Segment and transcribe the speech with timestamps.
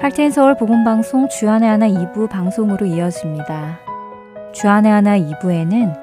[0.00, 3.80] 할텐 서울 복음 방송 주 안에 하나 2부 방송으로 이어집니다.
[4.54, 5.94] 주 안에 하나 2부에는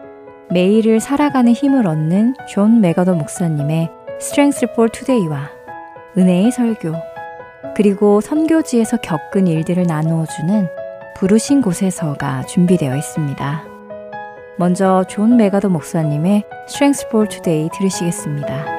[0.52, 3.90] 매일을 살아가는 힘을 얻는 존 맥아더 목사님의
[4.22, 5.50] Strength for Today와
[6.16, 6.94] 은혜의 설교
[7.76, 10.68] 그리고 선교지에서 겪은 일들을 나누어 주는
[11.16, 13.64] 부르신 곳에서가 준비되어 있습니다.
[14.60, 18.77] 먼저 존 맥아더 목사님의 Strength for Today 들으시겠습니다.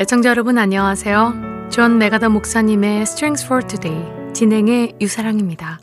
[0.00, 1.68] 애청자 여러분 안녕하세요.
[1.70, 5.78] 존 맥아더 목사님의 Strength for Today 진행의 유사랑입니다.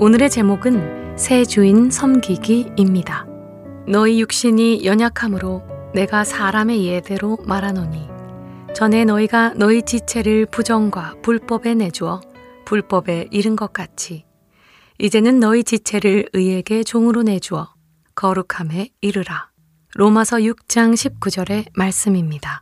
[0.00, 3.24] 오늘의 제목은 새 주인 섬기기입니다.
[3.86, 5.62] 너희 육신이 연약함으로
[5.94, 8.08] 내가 사람의 예대로 말하노니
[8.74, 12.20] 전에 너희가 너희 지체를 부정과 불법에 내주어
[12.64, 14.24] 불법에 이른 것 같이
[14.98, 17.72] 이제는 너희 지체를 의에게 종으로 내주어
[18.16, 19.50] 거룩함에 이르라.
[19.94, 22.60] 로마서 6장 19절의 말씀입니다.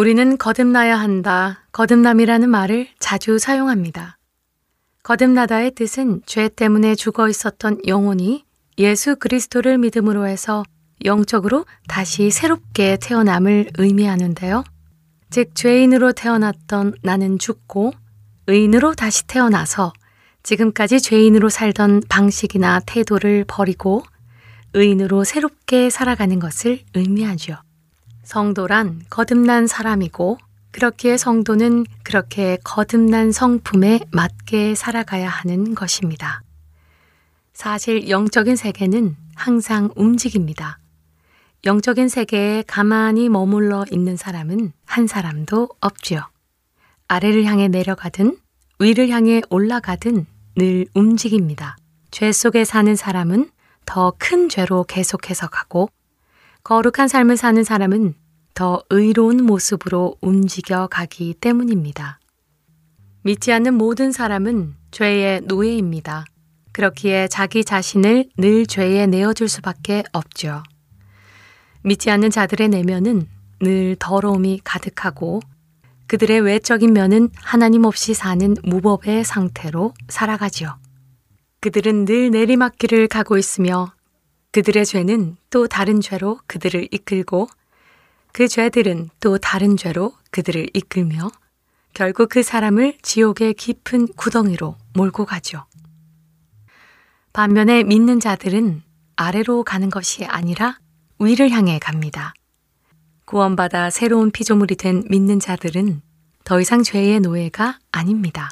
[0.00, 1.66] 우리는 거듭나야 한다.
[1.72, 4.16] 거듭남이라는 말을 자주 사용합니다.
[5.02, 8.46] 거듭나다의 뜻은 죄 때문에 죽어 있었던 영혼이
[8.78, 10.62] 예수 그리스도를 믿음으로 해서
[11.04, 14.64] 영적으로 다시 새롭게 태어남을 의미하는데요.
[15.28, 17.92] 즉, 죄인으로 태어났던 나는 죽고
[18.46, 19.92] 의인으로 다시 태어나서
[20.42, 24.02] 지금까지 죄인으로 살던 방식이나 태도를 버리고
[24.72, 27.58] 의인으로 새롭게 살아가는 것을 의미하죠.
[28.30, 30.38] 성도란 거듭난 사람이고
[30.70, 36.40] 그렇기에 성도는 그렇게 거듭난 성품에 맞게 살아가야 하는 것입니다.
[37.52, 40.78] 사실 영적인 세계는 항상 움직입니다.
[41.64, 46.20] 영적인 세계에 가만히 머물러 있는 사람은 한 사람도 없지요.
[47.08, 48.38] 아래를 향해 내려가든
[48.78, 51.76] 위를 향해 올라가든 늘 움직입니다.
[52.12, 53.50] 죄 속에 사는 사람은
[53.86, 55.90] 더 큰 죄로 계속해서 가고
[56.62, 58.14] 거룩한 삶을 사는 사람은
[58.54, 62.18] 더 의로운 모습으로 움직여 가기 때문입니다.
[63.22, 66.24] 믿지 않는 모든 사람은 죄의 노예입니다.
[66.72, 70.62] 그렇기에 자기 자신을 늘 죄에 내어줄 수밖에 없죠.
[71.82, 73.26] 믿지 않는 자들의 내면은
[73.60, 75.40] 늘 더러움이 가득하고
[76.06, 80.76] 그들의 외적인 면은 하나님 없이 사는 무법의 상태로 살아가지요.
[81.60, 83.92] 그들은 늘 내리막길을 가고 있으며
[84.52, 87.48] 그들의 죄는 또 다른 죄로 그들을 이끌고
[88.32, 91.30] 그 죄들은 또 다른 죄로 그들을 이끌며
[91.94, 95.66] 결국 그 사람을 지옥의 깊은 구덩이로 몰고 가죠.
[97.32, 98.82] 반면에 믿는 자들은
[99.16, 100.78] 아래로 가는 것이 아니라
[101.18, 102.34] 위를 향해 갑니다.
[103.26, 106.02] 구원받아 새로운 피조물이 된 믿는 자들은
[106.42, 108.50] 더 이상 죄의 노예가 아닙니다.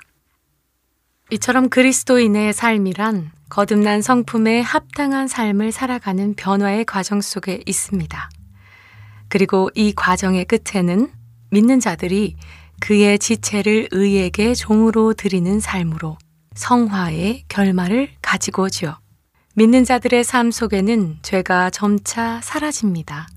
[1.30, 8.30] 이처럼 그리스도인의 삶이란 거듭난 성품에 합당한 삶을 살아가는 변화의 과정 속에 있습니다.
[9.28, 11.10] 그리고 이 과정의 끝에는
[11.50, 12.36] 믿는 자들이
[12.80, 16.18] 그의 지체를 의에게 종으로 드리는 삶으로
[16.54, 18.98] 성화의 결말을 가지고 오지요.
[19.54, 23.28] 믿는 자들의 삶 속에는 죄가 점차 사라집니다.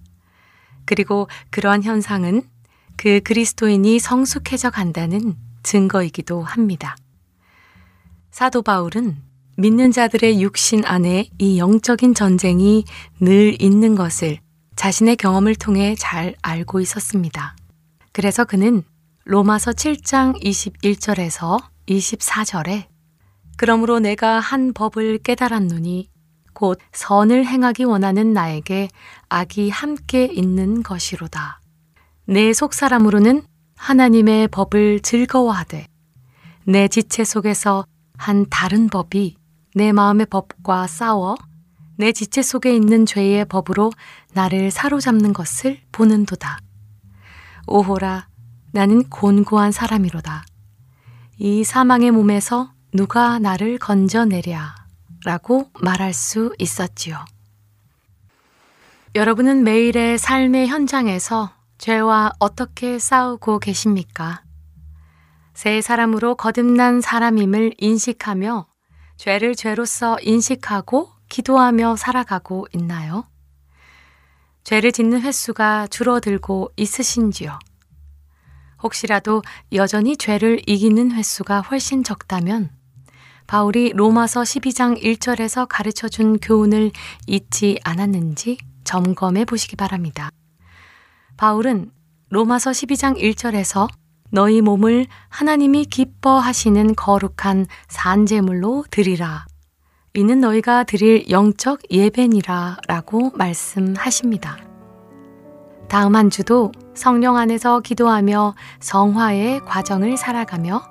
[0.85, 2.43] 그리고 그러한 현상은
[2.97, 6.95] 그 그리스도인이 성숙해져 간다는 증거이기도 합니다.
[8.29, 9.30] 사도 바울은
[9.61, 12.83] 믿는 자들의 육신 안에 이 영적인 전쟁이
[13.19, 14.39] 늘 있는 것을
[14.75, 17.55] 자신의 경험을 통해 잘 알고 있었습니다.
[18.11, 18.81] 그래서 그는
[19.23, 22.85] 로마서 7장 21절에서 24절에
[23.55, 26.09] 그러므로 내가 한 법을 깨달았노니
[26.53, 28.87] 곧 선을 행하기 원하는 나에게
[29.29, 31.61] 악이 함께 있는 것이로다.
[32.25, 33.43] 내 속사람으로는
[33.75, 35.85] 하나님의 법을 즐거워하되
[36.63, 37.85] 내 지체 속에서
[38.17, 39.35] 한 다른 법이
[39.73, 41.35] 내 마음의 법과 싸워
[41.97, 43.91] 내 지체 속에 있는 죄의 법으로
[44.33, 46.59] 나를 사로잡는 것을 보는도다.
[47.67, 48.27] 오호라,
[48.71, 50.43] 나는 곤고한 사람이로다.
[51.37, 54.75] 이 사망의 몸에서 누가 나를 건져내랴
[55.25, 57.23] 라고 말할 수 있었지요.
[59.13, 64.43] 여러분은 매일의 삶의 현장에서 죄와 어떻게 싸우고 계십니까?
[65.53, 68.70] 새 사람으로 거듭난 사람임을 인식하며
[69.21, 73.23] 죄를 죄로서 인식하고 기도하며 살아가고 있나요?
[74.63, 77.59] 죄를 짓는 횟수가 줄어들고 있으신지요?
[78.81, 82.71] 혹시라도 여전히 죄를 이기는 횟수가 훨씬 적다면
[83.45, 86.91] 바울이 로마서 12장 1절에서 가르쳐 준 교훈을
[87.27, 90.31] 잊지 않았는지 점검해 보시기 바랍니다.
[91.37, 91.91] 바울은
[92.29, 93.87] 로마서 12장 1절에서
[94.31, 99.45] 너희 몸을 하나님이 기뻐하시는 거룩한 산제물로 드리라.
[100.13, 104.57] 이는 너희가 드릴 영적 예배니라 라고 말씀하십니다.
[105.87, 110.81] 다음 한 주도 성령 안에서 기도하며 성화의 과정을 살아가며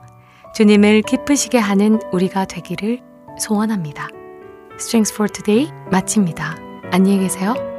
[0.54, 3.00] 주님을 기쁘시게 하는 우리가 되기를
[3.38, 4.08] 소원합니다.
[4.74, 6.56] Strengths for Today 마칩니다.
[6.92, 7.69] 안녕히 계세요.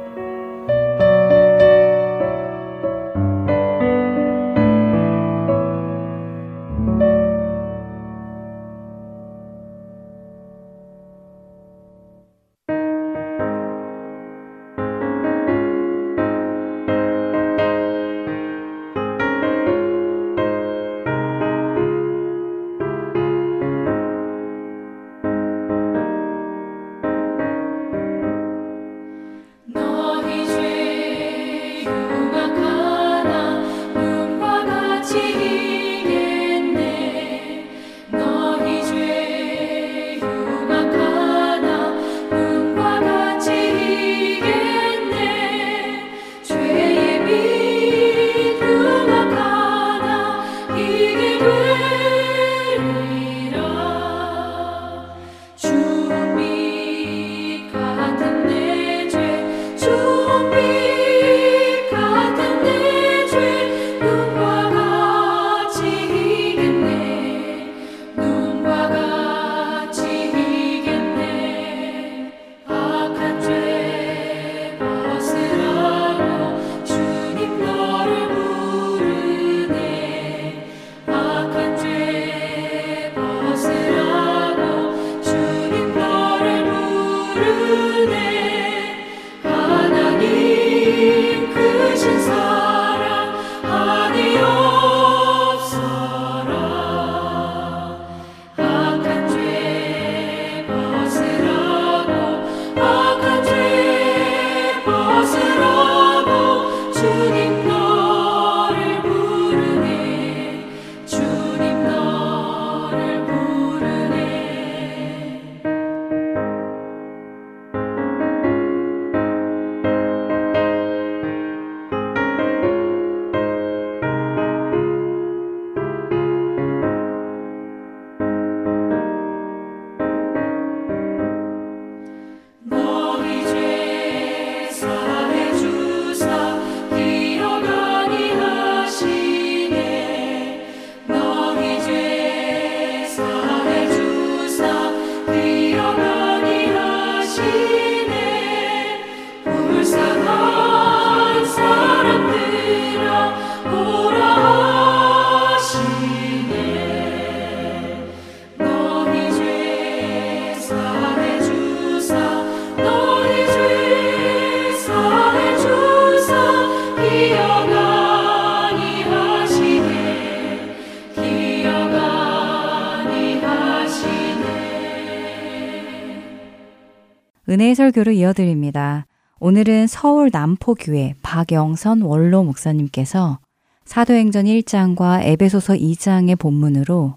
[177.74, 179.06] 설교를 이어드립니다.
[179.40, 183.40] 오늘은 서울 남포교회 박영선 원로 목사님께서
[183.84, 187.16] 사도행전 1장과 에베소서 2장의 본문으로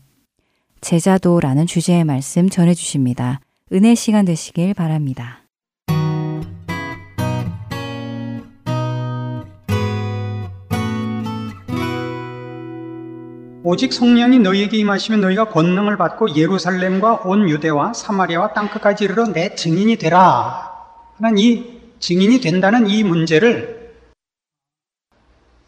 [0.82, 3.40] 제자도라는 주제의 말씀 전해 주십니다.
[3.72, 5.45] 은혜 시간 되시길 바랍니다.
[13.68, 19.96] 오직 성령이 너희에게 임하시면 너희가 권능을 받고 예루살렘과 온 유대와 사마리아와 땅끝까지 이르러 내 증인이
[19.96, 20.72] 되라.
[21.18, 23.96] 하는 이 증인이 된다는 이 문제를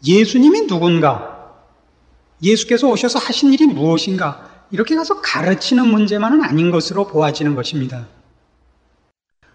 [0.06, 1.56] 예수님이 누군가,
[2.40, 8.06] 예수께서 오셔서 하신 일이 무엇인가, 이렇게 가서 가르치는 문제만은 아닌 것으로 보아지는 것입니다.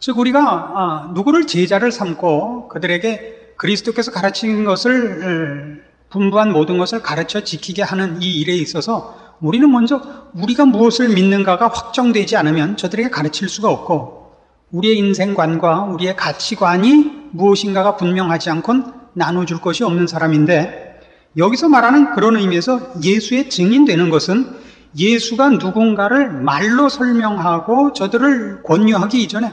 [0.01, 5.82] 즉, 우리가 아, 누구를 제자를 삼고 그들에게 그리스도께서 가르치는 것을
[6.13, 9.99] 분부한 모든 것을 가르쳐 지키게 하는 이 일에 있어서 우리는 먼저
[10.35, 14.31] 우리가 무엇을 믿는가가 확정되지 않으면 저들에게 가르칠 수가 없고
[14.71, 21.01] 우리의 인생관과 우리의 가치관이 무엇인가가 분명하지 않곤 나눠줄 것이 없는 사람인데
[21.35, 24.55] 여기서 말하는 그런 의미에서 예수의 증인되는 것은
[24.95, 29.51] 예수가 누군가를 말로 설명하고 저들을 권유하기 이전에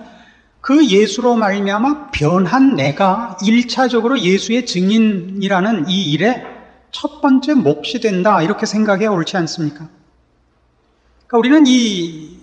[0.61, 6.45] 그 예수로 말미암아 변한 내가 일차적으로 예수의 증인이라는 이 일에
[6.91, 9.89] 첫 번째 몫이 된다 이렇게 생각해 옳지 않습니까?
[11.27, 12.41] 그러니까 우리는 이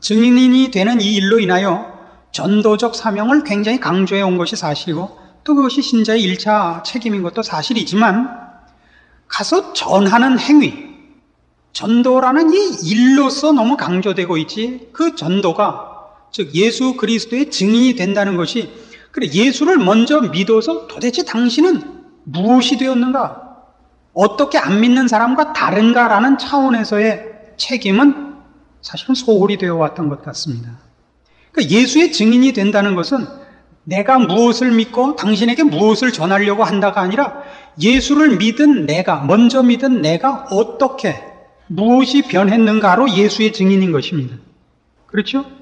[0.00, 1.96] 증인이 되는 이 일로 인하여
[2.30, 8.46] 전도적 사명을 굉장히 강조해 온 것이 사실이고 또 그것이 신자의 일차 책임인 것도 사실이지만
[9.26, 10.74] 가서 전하는 행위,
[11.72, 15.85] 전도라는 이 일로서 너무 강조되고 있지 그 전도가
[16.36, 18.70] 즉 예수 그리스도의 증인이 된다는 것이
[19.10, 21.80] 그래 예수를 먼저 믿어서 도대체 당신은
[22.24, 23.56] 무엇이 되었는가?
[24.12, 27.24] 어떻게 안 믿는 사람과 다른가라는 차원에서의
[27.56, 28.34] 책임은
[28.82, 30.78] 사실은 소홀히 되어 왔던 것 같습니다.
[31.52, 33.26] 그러니까 예수의 증인이 된다는 것은
[33.84, 37.44] 내가 무엇을 믿고 당신에게 무엇을 전하려고 한다가 아니라
[37.80, 41.16] 예수를 믿은 내가, 먼저 믿은 내가 어떻게,
[41.66, 44.36] 무엇이 변했는가로 예수의 증인인 것입니다.
[45.06, 45.55] 그렇죠?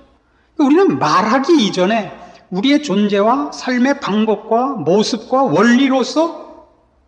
[0.59, 2.13] 우리는 말하기 이전에
[2.51, 6.45] 우리의 존재와 삶의 방법과 모습과 원리로서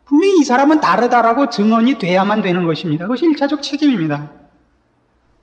[0.04, 3.04] 분명히 이 사람은 다르다라고 증언이 돼야만 되는 것입니다.
[3.04, 4.30] 그것이 일차적 책임입니다.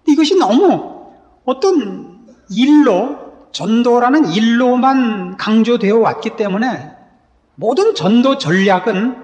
[0.07, 1.11] 이것이 너무
[1.45, 6.91] 어떤 일로, 전도라는 일로만 강조되어 왔기 때문에
[7.55, 9.21] 모든 전도 전략은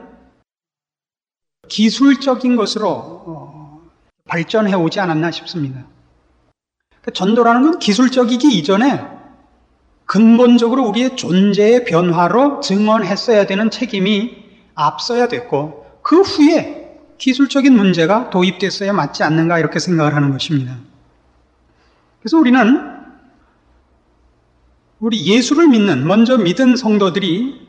[1.68, 3.82] 기술적인 것으로 어,
[4.26, 5.86] 발전해 오지 않았나 싶습니다.
[7.02, 9.06] 그러니까 전도라는 건 기술적이기 이전에
[10.06, 14.38] 근본적으로 우리의 존재의 변화로 증언했어야 되는 책임이
[14.74, 20.78] 앞서야 됐고 그 후에 기술적인 문제가 도입됐어야 맞지 않는가 이렇게 생각을 하는 것입니다.
[22.20, 23.00] 그래서 우리는
[25.00, 27.68] 우리 예수를 믿는 먼저 믿은 성도들이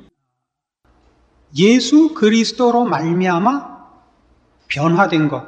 [1.57, 3.71] 예수 그리스도로 말미암아
[4.69, 5.45] 변화된 것,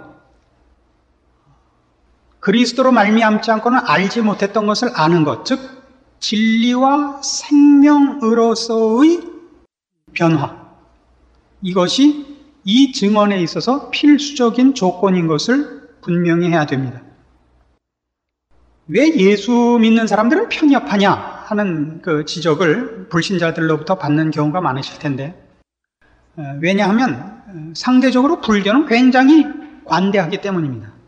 [2.43, 5.61] 그리스도로 말미암지 않고는 알지 못했던 것을 아는 것, 즉
[6.19, 9.21] 진리와 생명으로서의
[10.13, 10.61] 변화.
[11.63, 12.27] 이것이
[12.65, 17.01] 이 증언에 있어서 필수적인 조건인 것을 분명히 해야 됩니다.
[18.89, 21.13] 왜 예수 믿는 사람들은 편협하냐
[21.47, 25.41] 하는 그 지적을 불신자들로부터 받는 경우가 많으실 텐데,
[26.37, 29.47] 어, 왜냐하면 상대적으로 불교는 굉장히
[29.85, 31.01] 관대하기 때문입니다.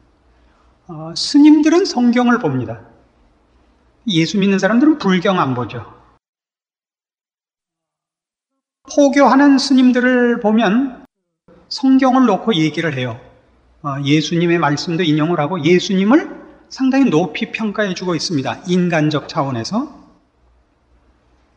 [0.86, 2.82] 어, 스님들은 성경을 봅니다.
[4.06, 5.94] 예수 믿는 사람들은 불경 안 보죠.
[8.94, 11.06] 포교하는 스님들을 보면
[11.70, 13.18] 성경을 놓고 얘기를 해요.
[13.82, 18.64] 어, 예수님의 말씀도 인용을 하고 예수님을 상당히 높이 평가해 주고 있습니다.
[18.66, 20.04] 인간적 차원에서.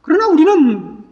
[0.01, 1.03] 그러나 우리는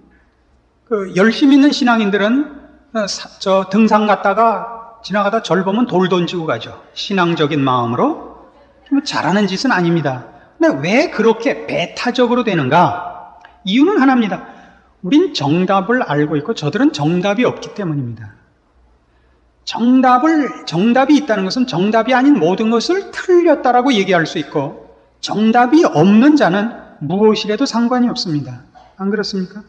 [0.86, 2.62] 그 열심히 있는 신앙인들은
[2.94, 3.06] 어,
[3.40, 4.75] 저 등산 갔다가
[5.06, 6.82] 지나가다 절 보면 돌 던지고 가죠.
[6.96, 8.50] 신앙적인 마음으로.
[8.92, 10.26] 뭐 잘하는 짓은 아닙니다.
[10.58, 13.36] 근데 왜 그렇게 배타적으로 되는가?
[13.66, 14.48] 이유는 하나입니다.
[15.04, 18.34] 우린 정답을 알고 있고 저들은 정답이 없기 때문입니다.
[19.64, 26.72] 정답을, 정답이 있다는 것은 정답이 아닌 모든 것을 틀렸다라고 얘기할 수 있고 정답이 없는 자는
[27.00, 28.64] 무엇이라도 상관이 없습니다.
[28.98, 29.62] 안 그렇습니까?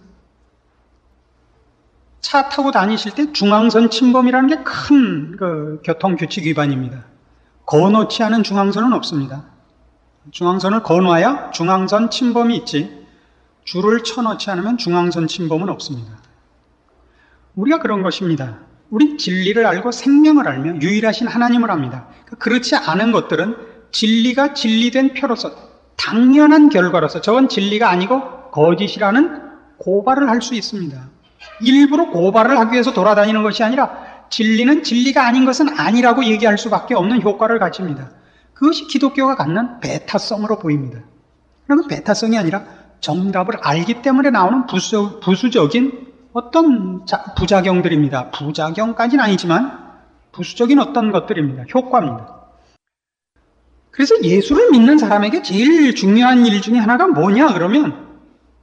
[2.27, 7.05] 차 타고 다니실 때 중앙선 침범이라는 게 큰 그 교통 규칙 위반입니다.
[7.67, 9.45] 거놓지 않은 중앙선은 없습니다.
[10.33, 13.07] 중앙선을 거놔야 중앙선 침범이 있지,
[13.65, 16.19] 줄을 쳐놓지 않으면 중앙선 침범은 없습니다.
[17.55, 18.59] 우리가 그런 것입니다.
[18.91, 22.09] 우리 진리를 알고 생명을 알며 유일하신 하나님을 압니다.
[22.41, 23.55] 그렇지 않은 것들은
[23.93, 25.53] 진리가 진리된 표로서
[25.97, 29.43] 당연한 결과로서 저건 진리가 아니고 거짓이라는
[29.79, 31.16] 고발을 할 수 있습니다.
[31.61, 37.23] 일부러 고발을 하기 위해서 돌아다니는 것이 아니라 진리는 진리가 아닌 것은 아니라고 얘기할 수밖에 없는
[37.23, 38.11] 효과를 가집니다.
[38.55, 41.01] 그것이 기독교가 갖는 베타성으로 보입니다.
[41.65, 42.65] 그러면 베타성이 아니라
[43.01, 48.31] 정답을 알기 때문에 나오는 부수, 부수적인 어떤 자, 부작용들입니다.
[48.31, 49.87] 부작용까지는 아니지만
[50.33, 51.65] 부수적인 어떤 것들입니다.
[51.75, 52.37] 효과입니다.
[53.91, 58.07] 그래서 예수를 믿는 사람에게 제일 중요한 일 중에 하나가 뭐냐 그러면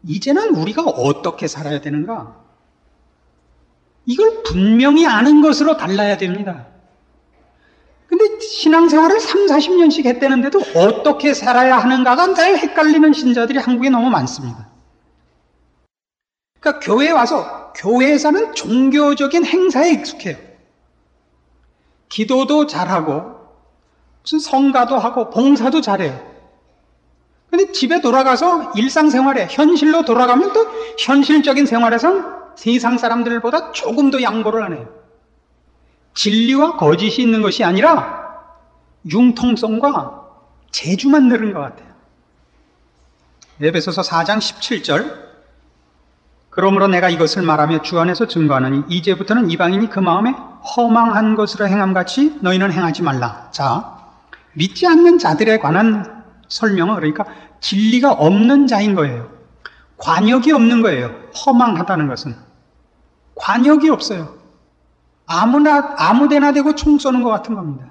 [0.07, 2.35] 이제는 우리가 어떻게 살아야 되는가?
[4.05, 6.67] 이걸 분명히 아는 것으로 달라야 됩니다.
[8.07, 14.69] 근데 신앙생활을 3, 40년씩 했다는데도 어떻게 살아야 하는가가 늘 헷갈리는 신자들이 한국에 너무 많습니다.
[16.59, 20.37] 그러니까 교회에 와서 교회에서는 종교적인 행사에 익숙해요.
[22.09, 23.33] 기도도 잘하고
[24.21, 26.33] 무슨 성가도 하고 봉사도 잘해요.
[27.49, 30.65] 근데 집에 돌아가서 일상생활에 현실로 돌아가면 또
[30.97, 34.87] 현실적인 생활에선 세상 사람들보다 조금 더 양보를 안 해요.
[36.13, 38.23] 진리와 거짓이 있는 것이 아니라
[39.11, 40.21] 융통성과
[40.71, 41.93] 재주만 늘은 것 같아요.
[43.61, 45.23] 에베소서 4장 17절
[46.49, 50.31] 그러므로 내가 이것을 말하며 주 안에서 증거하느니 이제부터는 이방인이 그 마음에
[50.75, 53.49] 허망한 것으로 행함같이 너희는 행하지 말라.
[53.51, 53.97] 자,
[54.53, 57.25] 믿지 않는 자들에 관한 설명은 그러니까
[57.59, 59.32] 진리가 없는 자인 거예요.
[60.03, 61.15] 관역이 없는 거예요.
[61.45, 62.35] 허망하다는 것은.
[63.35, 64.35] 관역이 없어요.
[65.25, 67.85] 아무나, 아무 데나 대고 총 쏘는 것 같은 겁니다.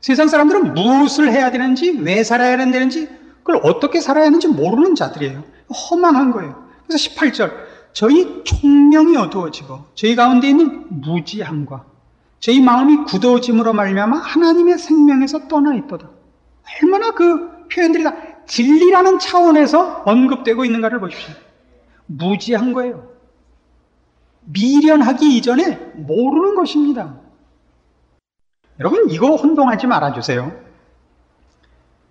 [0.00, 3.08] 세상 사람들은 무엇을 해야 되는지, 왜 살아야 되는지,
[3.42, 5.42] 그걸 어떻게 살아야 하는지 모르는 자들이에요.
[5.90, 6.64] 허망한 거예요.
[6.86, 7.52] 그래서 18절,
[7.92, 11.84] 저희 총명이 어두워지고, 저희 가운데 있는 무지함과,
[12.38, 16.08] 저희 마음이 굳어짐으로 말미암아 하나님의 생명에서 떠나 있도다.
[16.82, 18.14] 얼마나 그 표현들이 다
[18.46, 21.34] 진리라는 차원에서 언급되고 있는가를 보십시오.
[22.06, 23.08] 무지한 거예요.
[24.44, 27.16] 미련하기 이전에 모르는 것입니다.
[28.78, 30.52] 여러분, 이거 혼동하지 말아주세요.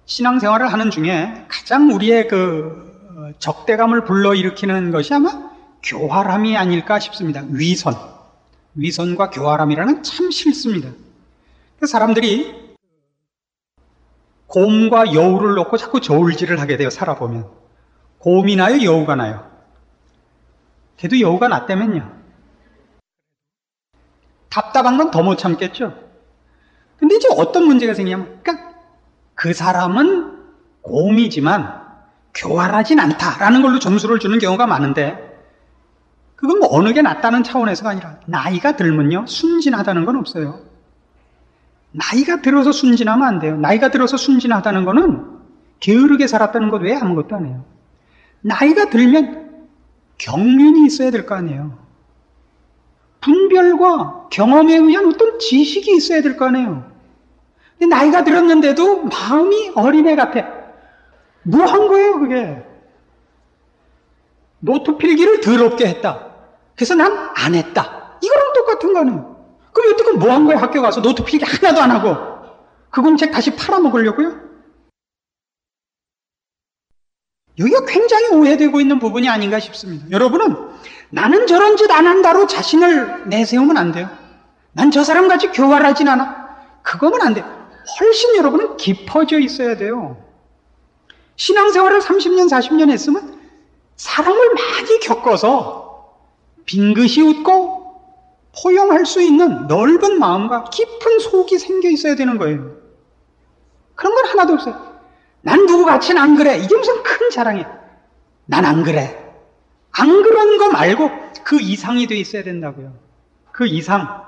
[0.05, 5.49] 신앙생활을 하는 중에 가장 우리의 그 어, 적대감을 불러일으키는 것이 아마
[5.81, 7.43] 교활함이 아닐까 싶습니다.
[7.49, 7.95] 위선.
[8.75, 10.89] 위선과 교활함이라는 참 싫습니다.
[11.85, 12.64] 사람들이
[14.55, 17.49] 곰과 여우를 놓고 자꾸 저울질을 하게 돼요, 살아보면.
[18.19, 19.51] 곰이 나요, 여우가 나요?
[20.95, 22.09] 걔도 여우가 낫다면요.
[24.49, 25.93] 답답한 건 더 못 참겠죠?
[26.97, 28.71] 근데 이제 어떤 문제가 생기냐면, 그러니까
[29.33, 30.45] 그 사람은
[30.81, 31.81] 곰이지만
[32.33, 35.35] 교활하진 않다라는 걸로 점수를 주는 경우가 많은데,
[36.37, 40.61] 그건 뭐 어느 게 낫다는 차원에서가 아니라, 나이가 들면요, 순진하다는 건 없어요.
[41.97, 43.55] 나이가 들어서 순진하면 안 돼요.
[43.57, 45.25] 나이가 들어서 순진하다는 거는
[45.79, 47.63] 게으르게 살았다는 것 외에 아무것도 아니에요.
[48.41, 49.67] 나이가 들면
[50.17, 51.77] 경륜이 있어야 될 거 아니에요.
[53.21, 56.91] 분별과 경험에 의한 어떤 지식이 있어야 될 거 아니에요.
[57.79, 60.47] 근데 나이가 들었는데도 마음이 어린애 같아.
[61.43, 62.63] 뭐 한 거예요, 그게?
[64.59, 66.27] 노트 필기를 더럽게 했다.
[66.75, 68.17] 그래서 난 안 했다.
[68.21, 69.34] 이거랑 똑같은 거는.
[69.75, 70.59] 그럼 여태껏 뭐 한 거예요?
[70.59, 72.15] 학교 가서 노트 필기 하나도 안 하고.
[72.89, 74.45] 그 공책 다시 팔아먹으려고요?
[77.59, 80.09] 여기가 굉장히 오해되고 있는 부분이 아닌가 싶습니다.
[80.11, 80.55] 여러분은
[81.09, 84.09] 나는 저런 짓 안 한다로 자신을 내세우면 안 돼요.
[84.73, 86.45] 난 저 사람 같이 교활하진 않아.
[86.83, 87.45] 그거면 안 돼요.
[87.99, 90.17] 훨씬 여러분은 깊어져 있어야 돼요.
[91.37, 93.39] 신앙생활을 30년, 40년 했으면
[93.95, 96.15] 사람을 많이 겪어서
[96.65, 97.74] 빙긋이 웃고
[98.61, 102.75] 포용할 수 있는 넓은 마음과 깊은 속이 생겨 있어야 되는 거예요.
[103.95, 104.95] 그런 건 하나도 없어요.
[105.41, 106.57] 난 누구 같이는 안 그래.
[106.57, 107.69] 이게 무슨 큰 자랑이야.
[108.45, 109.21] 난 안 그래.
[109.91, 111.09] 안 그런 거 말고
[111.43, 112.93] 그 이상이 돼 있어야 된다고요.
[113.51, 114.23] 그 이상.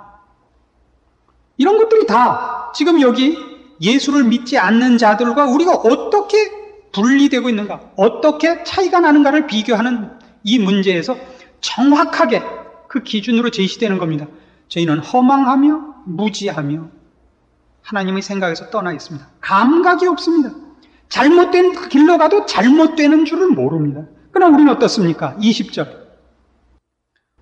[1.57, 3.37] 이런 것들이 다 지금 여기
[3.81, 6.37] 예수를 믿지 않는 자들과 우리가 어떻게
[6.91, 10.11] 분리되고 있는가, 어떻게 차이가 나는가를 비교하는
[10.43, 11.17] 이 문제에서
[11.61, 12.41] 정확하게
[12.88, 14.28] 그 기준으로 제시되는 겁니다.
[14.69, 16.89] 저희는 허망하며 무지하며
[17.82, 19.28] 하나님의 생각에서 떠나 있습니다.
[19.41, 20.52] 감각이 없습니다.
[21.10, 24.04] 잘못된 길로 가도 잘못되는 줄을 모릅니다.
[24.32, 25.36] 그러나 우리는 어떻습니까?
[25.39, 26.08] 20절.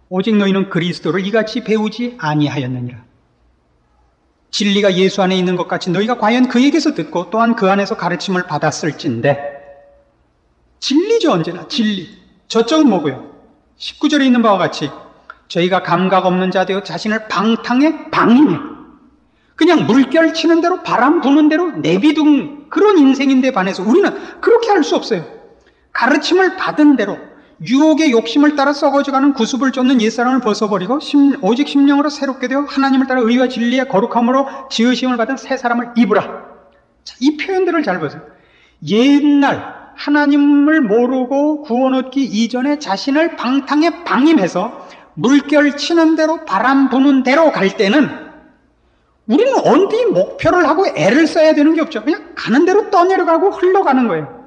[0.09, 3.03] 오직 너희는 그리스도를 이같이 배우지 아니하였느니라.
[4.51, 9.55] 진리가 예수 안에 있는 것 같이 너희가 과연 그에게서 듣고 또한 그 안에서 가르침을 받았을진데
[10.79, 12.07] 진리죠 언제나 진리.
[12.47, 13.33] 저쪽은 뭐고요?
[13.77, 14.89] 19절에 있는 바와 같이
[15.47, 18.57] 저희가 감각 없는 자 되어 자신을 방탕에 방임해.
[19.55, 24.95] 그냥 물결 치는 대로 바람 부는 대로 내비둔 그런 인생인데 반해서 우리는 그렇게 할 수
[24.95, 25.23] 없어요.
[25.93, 27.17] 가르침을 받은 대로
[27.65, 33.21] 유혹의 욕심을 따라 썩어져가는 구습을 쫓는 옛사람을 벗어버리고 심, 오직 심령으로 새롭게 되어 하나님을 따라
[33.21, 36.43] 의와 진리의 거룩함으로 지으심을 받은 새 사람을 입으라.
[37.05, 38.21] 자, 이 표현들을 잘 보세요.
[38.89, 44.84] 옛날 하나님을 모르고 구원 얻기 이전에 자신을 방탕에 방임해서
[45.15, 48.25] 물결 치는 대로 바람 부는 대로 갈 때는
[49.27, 52.03] 우리는 어디 목표를 하고 애를 써야 되는 게 없죠.
[52.03, 54.45] 그냥 가는 대로 떠내려가고 흘러가는 거예요.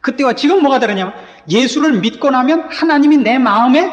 [0.00, 1.12] 그때와 지금 뭐가 다르냐면
[1.48, 3.90] 예수를 믿고 나면 하나님이 내 마음에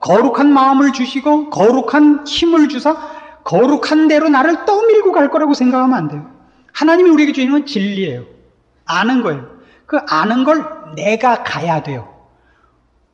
[0.00, 2.96] 거룩한 마음을 주시고 거룩한 힘을 주사
[3.44, 6.30] 거룩한 대로 나를 떠밀고 갈 거라고 생각하면 안 돼요.
[6.72, 8.24] 하나님이 우리에게 주시는 건 진리예요.
[8.84, 9.46] 아는 거예요.
[9.86, 12.17] 그 아는 걸 내가 가야 돼요.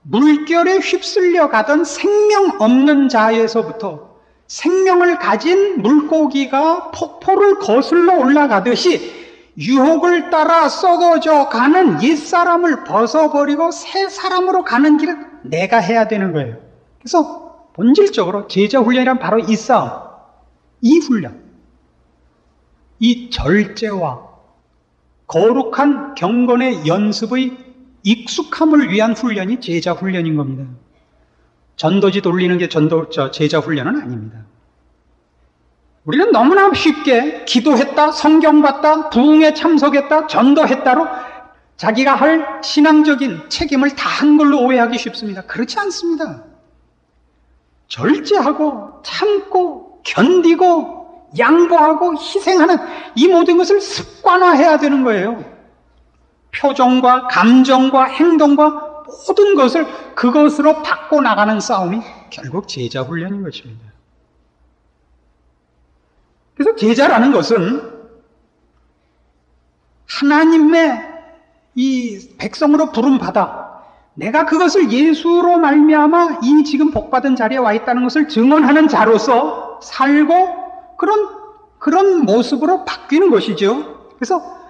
[0.05, 4.15] 물결에 휩쓸려 가던 생명 없는 자에서부터
[4.47, 9.25] 생명을 가진 물고기가 폭포를 거슬러 올라가듯이
[9.57, 16.57] 유혹을 따라 썩어져 가는 옛사람을 벗어버리고 새 사람으로 가는 길은 내가 해야 되는 거예요.
[16.99, 19.91] 그래서 본질적으로 제자 훈련이란 바로 이 싸움,
[20.81, 21.43] 이 훈련,
[22.99, 24.35] 이 절제와
[25.27, 27.64] 거룩한 경건의 연습의
[28.05, 30.71] 익숙함을 위한 훈련이 제자 훈련인 겁니다.
[31.77, 34.39] 전도지 돌리는 게 전도, 저, 제자 훈련은 아닙니다.
[36.05, 41.07] 우리는 너무나 쉽게 기도했다, 성경 봤다, 부흥에 참석했다, 전도했다로
[41.77, 45.43] 자기가 할 신앙적인 책임을 다 한 걸로 오해하기 쉽습니다.
[45.43, 46.45] 그렇지 않습니다.
[47.89, 52.77] 절제하고 참고 견디고 양보하고 희생하는
[53.17, 55.45] 이 모든 것을 습관화해야 되는 거예요.
[56.57, 63.93] 표정과 감정과 행동과 모든 것을 그것으로 바꿔 나가는 싸움이 결국 제자 훈련인 것입니다.
[66.55, 67.93] 그래서 제자라는 것은
[70.09, 71.15] 하나님의
[71.75, 73.83] 이 백성으로 부름 받아
[74.15, 81.29] 내가 그것을 예수로 말미암아 이 지금 복받은 자리에 와 있다는 것을 증언하는 자로서 살고 그런
[81.79, 84.13] 그런 모습으로 바뀌는 것이죠.
[84.17, 84.64] 그래서 이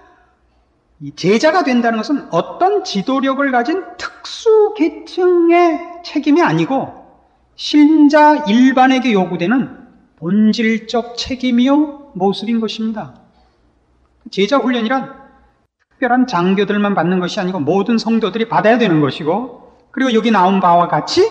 [1.16, 7.04] 제자가 된다는 것은 어떤 지도력을 가진 특수 계층의 책임이 아니고
[7.56, 9.84] 신자 일반에게 요구되는
[10.16, 13.14] 본질적 책임이요 모습인 것입니다.
[14.30, 15.12] 제자 훈련이란
[15.90, 21.30] 특별한 장교들만 받는 것이 아니고 모든 성도들이 받아야 되는 것이고 그리고 여기 나온 바와 같이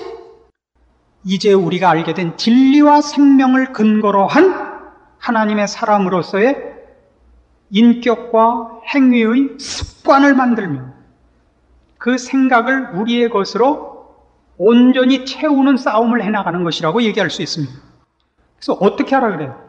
[1.26, 4.74] 이제 우리가 알게 된 진리와 생명을 근거로 한
[5.20, 6.73] 하나님의 사람으로서의
[7.72, 10.94] 인격과 행위의 습관을 만들며
[11.98, 13.94] 그 생각을 우리의 것으로
[14.58, 17.74] 온전히 채우는 싸움을 해나가는 것이라고 얘기할 수 있습니다.
[18.58, 19.62] 그래서 어떻게 하라 그래요?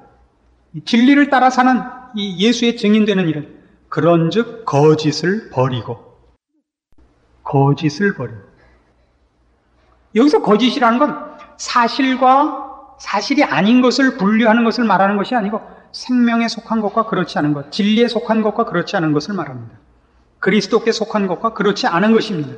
[0.85, 1.83] 진리를 따라 사는
[2.15, 6.19] 이 예수의 증인되는 일은 그런즉 거짓을 버리고
[7.45, 8.41] 거짓을 버리고
[10.15, 15.61] 여기서 거짓이라는 건 사실과 사실이 아닌 것을 분류하는 것을 말하는 것이 아니고
[15.95, 19.79] 생명에 속한 것과 그렇지 않은 것, 진리에 속한 것과 그렇지 않은 것을 말합니다.
[20.41, 22.53] 그리스도께 속한 것과 그렇지 않은 것입니다.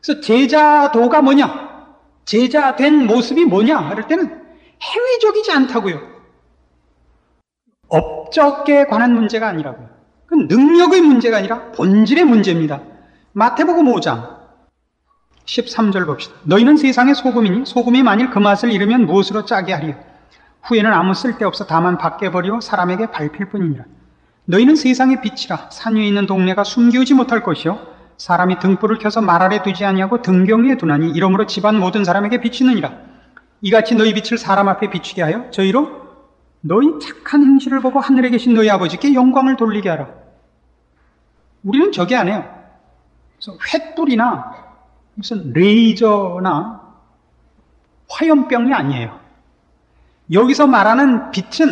[0.00, 1.70] 그래서 제자도가 뭐냐?
[2.26, 3.88] 제자 된 모습이 뭐냐?
[3.88, 4.40] 그럴 때는
[4.82, 6.00] 행위적이지 않다고요.
[7.88, 9.88] 업적에 관한 문제가 아니라고요.
[10.26, 12.82] 그 능력의 문제가 아니라 본질의 문제입니다.
[13.32, 14.38] 마태복음 5장
[15.46, 16.36] 13절 봅시다.
[16.44, 20.09] 너희는 세상의 소금이니 소금이 만일 그 맛을 잃으면 무엇으로 짜게 하리요?
[20.62, 23.84] 후에는 아무 쓸데없어 다만 밖에 버리고 사람에게 밟힐 뿐이니라.
[24.44, 27.78] 너희는 세상의 빛이라 산 위에 있는 동네가 숨기우지 못할 것이요
[28.16, 32.92] 사람이 등불을 켜서 말 아래 두지 아니하고 등경 위에 두나니 이러므로 집안 모든 사람에게 비치느니라.
[33.62, 36.00] 이같이 너희 빛을 사람 앞에 비추게 하여 저희로
[36.60, 40.08] 너희 착한 행실을 보고 하늘에 계신 너희 아버지께 영광을 돌리게 하라.
[41.62, 42.44] 우리는 저게 안 해요.
[43.36, 44.52] 그래서 횃불이나
[45.14, 46.80] 무슨 레이저나
[48.08, 49.19] 화염병이 아니에요.
[50.32, 51.68] 여기서 말하는 빛은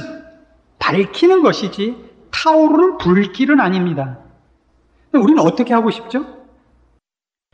[0.78, 1.96] 밝히는 것이지
[2.30, 4.18] 타오르는 불길은 아닙니다.
[5.12, 6.24] 우리는 어떻게 하고 싶죠?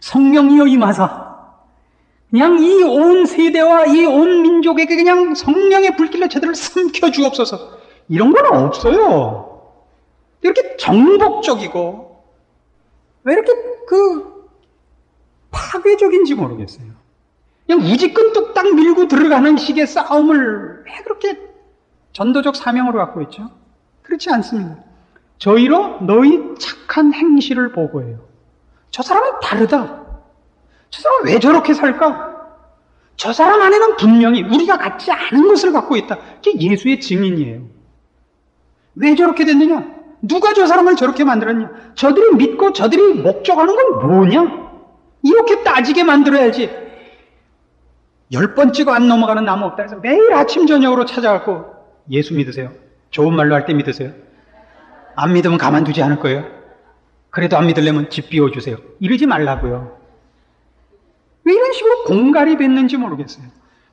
[0.01, 1.25] 성령이여 임하사
[2.31, 7.79] 그냥 이 온 세대와 이 온 민족에게 그냥 성령의 불길로 저들을 삼켜 주옵소서.
[8.09, 9.73] 이런 건 없어요.
[10.43, 12.25] 이렇게 정복적이고
[13.23, 13.53] 왜 이렇게
[13.87, 14.51] 그
[15.51, 16.87] 파괴적인지 모르겠어요.
[17.67, 21.39] 그냥 우지끈 뚝딱 밀고 들어가는 식의 싸움을 왜 그렇게
[22.13, 23.51] 전도적 사명으로 갖고 있죠?
[24.03, 24.77] 그렇지 않습니다.
[25.39, 28.21] 저희로 너희 착한 행실을 보고해요.
[28.91, 30.05] 저 사람은 다르다.
[30.91, 32.35] 저 사람 왜 저렇게 살까?
[33.17, 36.19] 저 사람 안에는 분명히 우리가 갖지 않은 것을 갖고 있다.
[36.43, 37.63] 그게 예수의 증인이에요.
[38.97, 39.85] 왜 저렇게 됐느냐?
[40.23, 41.71] 누가 저 사람을 저렇게 만들었냐?
[41.95, 44.65] 저들이 믿고 저들이 목적하는 건 뭐냐?
[45.23, 46.84] 이렇게 따지게 만들어야지.
[48.35, 51.65] 열 번 찍어 안 넘어가는 나무 없다 해서 매일 아침 저녁으로 찾아갖고
[52.11, 52.73] 예수 믿으세요.
[53.11, 54.13] 좋은 말로 할 때 믿으세요.
[55.17, 56.45] 안 믿으면 가만두지 않을 거예요.
[57.31, 58.77] 그래도 안 믿으려면 집 비워주세요.
[59.01, 59.97] 이러지 말라고요.
[61.45, 63.47] 왜 이런 식으로 공갈이 됐는지 모르겠어요.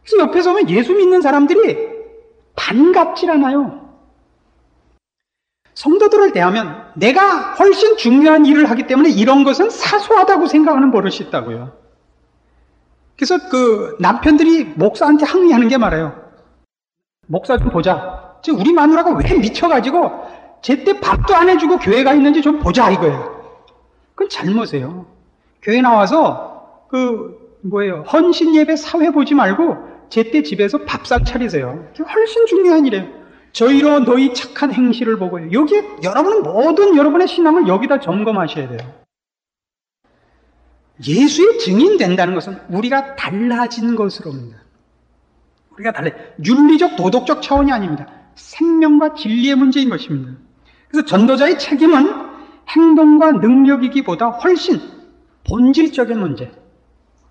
[0.03, 1.77] 그래서 옆에서 보면 예수 믿는 사람들이
[2.55, 3.79] 반갑질 않아요.
[5.73, 11.73] 성도들을 대하면 내가 훨씬 중요한 일을 하기 때문에 이런 것은 사소하다고 생각하는 버릇이 있다고요.
[13.21, 16.11] 그래서 그 남편들이 목사한테 항의하는 게 말이에요.
[17.27, 18.39] 목사 좀 보자.
[18.41, 20.11] 즉 우리 마누라가 왜 미쳐가지고
[20.63, 23.59] 제때 밥도 안 해주고 교회 가 있는지 좀 보자 이거예요.
[24.15, 25.05] 그건 잘못이에요.
[25.61, 29.77] 교회 나와서 그 뭐예요 헌신 예배 사회 보지 말고
[30.09, 31.89] 제때 집에서 밥상 차리세요.
[31.99, 33.05] 훨씬 중요한 일이에요.
[33.51, 35.51] 저희로 너희 착한 행실을 보고요.
[35.51, 39.00] 여기에 여러분은 모든 여러분의 신앙을 여기다 점검하셔야 돼요.
[41.07, 44.57] 예수의 증인 된다는 것은 우리가 달라진 것으로입니다.
[45.73, 46.11] 우리가 달라
[46.43, 48.07] 윤리적 도덕적 차원이 아닙니다.
[48.35, 50.33] 생명과 진리의 문제인 것입니다.
[50.89, 52.31] 그래서 전도자의 책임은
[52.69, 54.79] 행동과 능력이기보다 훨씬
[55.47, 56.51] 본질적인 문제,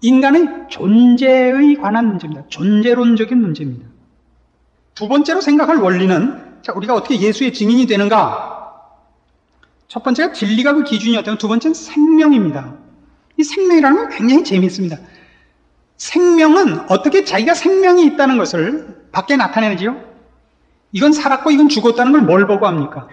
[0.00, 2.44] 인간의 존재의 관한 문제입니다.
[2.48, 3.86] 존재론적인 문제입니다.
[4.94, 8.58] 두 번째로 생각할 원리는 자, 우리가 어떻게 예수의 증인이 되는가?
[9.88, 12.76] 첫 번째가 진리가 그 기준이었다면 두 번째는 생명입니다.
[13.40, 14.98] 이 생명이라는 건 굉장히 재미있습니다.
[15.96, 19.96] 생명은 어떻게 자기가 생명이 있다는 것을 밖에 나타내지요?
[20.92, 23.08] 이건 살았고 이건 죽었다는 걸 뭘 보고 합니까?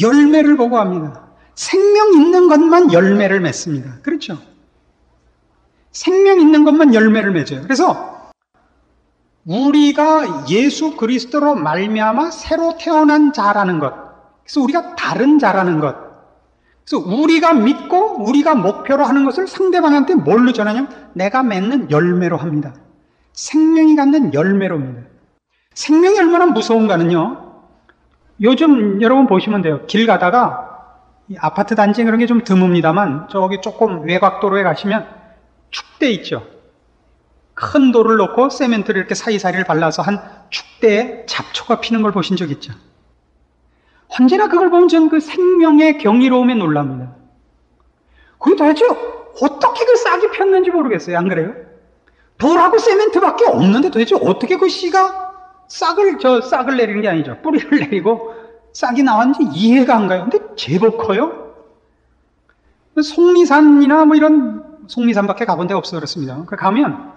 [0.00, 1.26] 열매를 보고 합니다.
[1.56, 3.98] 생명 있는 것만 열매를 맺습니다.
[4.02, 4.38] 그렇죠?
[5.90, 7.62] 생명 있는 것만 열매를 맺어요.
[7.62, 8.30] 그래서
[9.44, 13.92] 우리가 예수 그리스도로 말미암아 새로 태어난 자라는 것.
[14.44, 16.11] 그래서 우리가 다른 자라는 것.
[16.84, 22.74] 그래서 우리가 믿고 우리가 목표로 하는 것을 상대방한테 뭘로 전하냐면 내가 맺는 열매로 합니다.
[23.32, 25.08] 생명이 갖는 열매로입니다.
[25.74, 27.52] 생명이 얼마나 무서운가는요.
[28.42, 29.86] 요즘 여러분 보시면 돼요.
[29.86, 30.68] 길 가다가
[31.38, 35.06] 아파트 단지 그런 게 좀 드뭅니다만 저기 조금 외곽도로에 가시면
[35.70, 36.46] 축대 있죠.
[37.54, 42.72] 큰 돌을 놓고 세멘트를 이렇게 사이사이를 발라서 한 축대에 잡초가 피는 걸 보신 적 있죠.
[44.18, 47.14] 언제나 그걸 보면 저는 그 생명의 경이로움에 놀랍니다.
[48.38, 48.84] 그게 도대체
[49.40, 51.16] 어떻게 그 싹이 폈는지 모르겠어요.
[51.16, 51.54] 안 그래요?
[52.38, 55.32] 돌하고 세멘트밖에 없는데 도대체 어떻게 그 씨가
[55.68, 57.38] 싹을 저 싹을 내리는 게 아니죠.
[57.42, 58.34] 뿌리를 내리고
[58.72, 60.28] 싹이 나왔는지 이해가 안 가요.
[60.28, 61.54] 근데 제법 커요.
[63.00, 66.44] 속리산이나 뭐 이런 속리산밖에 가본 데가 없어 그렇습니다.
[66.46, 67.12] 그 가면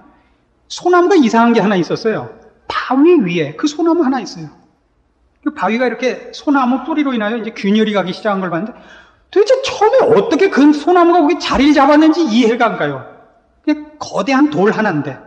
[0.67, 2.29] 소나무가 이상한 게 하나 있었어요.
[2.67, 4.49] 바위 위에 그 소나무 하나 있어요.
[5.45, 8.73] 그 바위가 이렇게 소나무 뿌리로 인하여 이제 균열이 가기 시작한 걸 봤는데
[9.29, 13.15] 도대체 처음에 어떻게 그 소나무가 거기 자리를 잡았는지 이해가 안 가요.
[13.99, 15.19] 거대한 돌 하나인데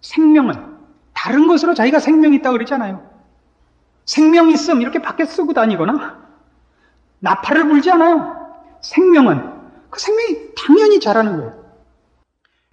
[0.00, 0.76] 생명은
[1.12, 3.04] 다른 것으로 자기가 생명이 있다고 그러잖아요.
[4.04, 6.18] 생명 있음 이렇게 밖에 쓰고 다니거나
[7.18, 8.36] 나팔을 불지 않아요.
[8.80, 9.42] 생명은
[9.90, 11.64] 그 생명이 당연히 자라는 거예요.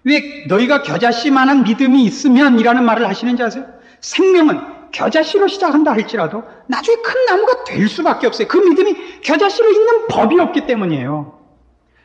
[0.04, 3.66] 왜 너희가 겨자씨만한 믿음이 있으면 이라는 말을 하시는지 아세요?
[4.00, 8.48] 생명은 겨자씨로 시작한다 할지라도 나중에 큰 나무가 될 수밖에 없어요.
[8.48, 11.40] 그 믿음이 겨자씨로 있는 법이 없기 때문이에요.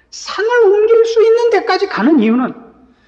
[0.09, 2.53] 산을 옮길 수 있는 데까지 가는 이유는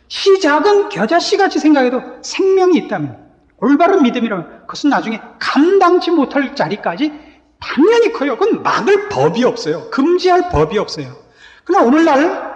[0.07, 3.17] 시작은 겨자씨 같이 생각해도 생명이 있다면
[3.57, 7.11] 올바른 믿음이라면 그것은 나중에 감당치 못할 자리까지
[7.59, 8.37] 당연히 커요.
[8.37, 9.89] 그건 막을 법이 없어요.
[9.89, 11.15] 금지할 법이 없어요.
[11.63, 12.51] 그러나 오늘날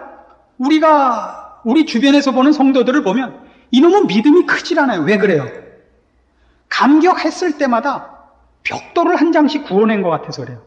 [0.59, 3.39] 우리가 우리 주변에서 보는 성도들을 보면
[3.71, 5.01] 이놈은 믿음이 크질 않아요.
[5.01, 5.64] 왜 그래요?
[6.79, 8.11] 감격했을 때마다
[8.63, 10.61] 벽돌을 한 장씩 구워낸 것 같아서 그래요.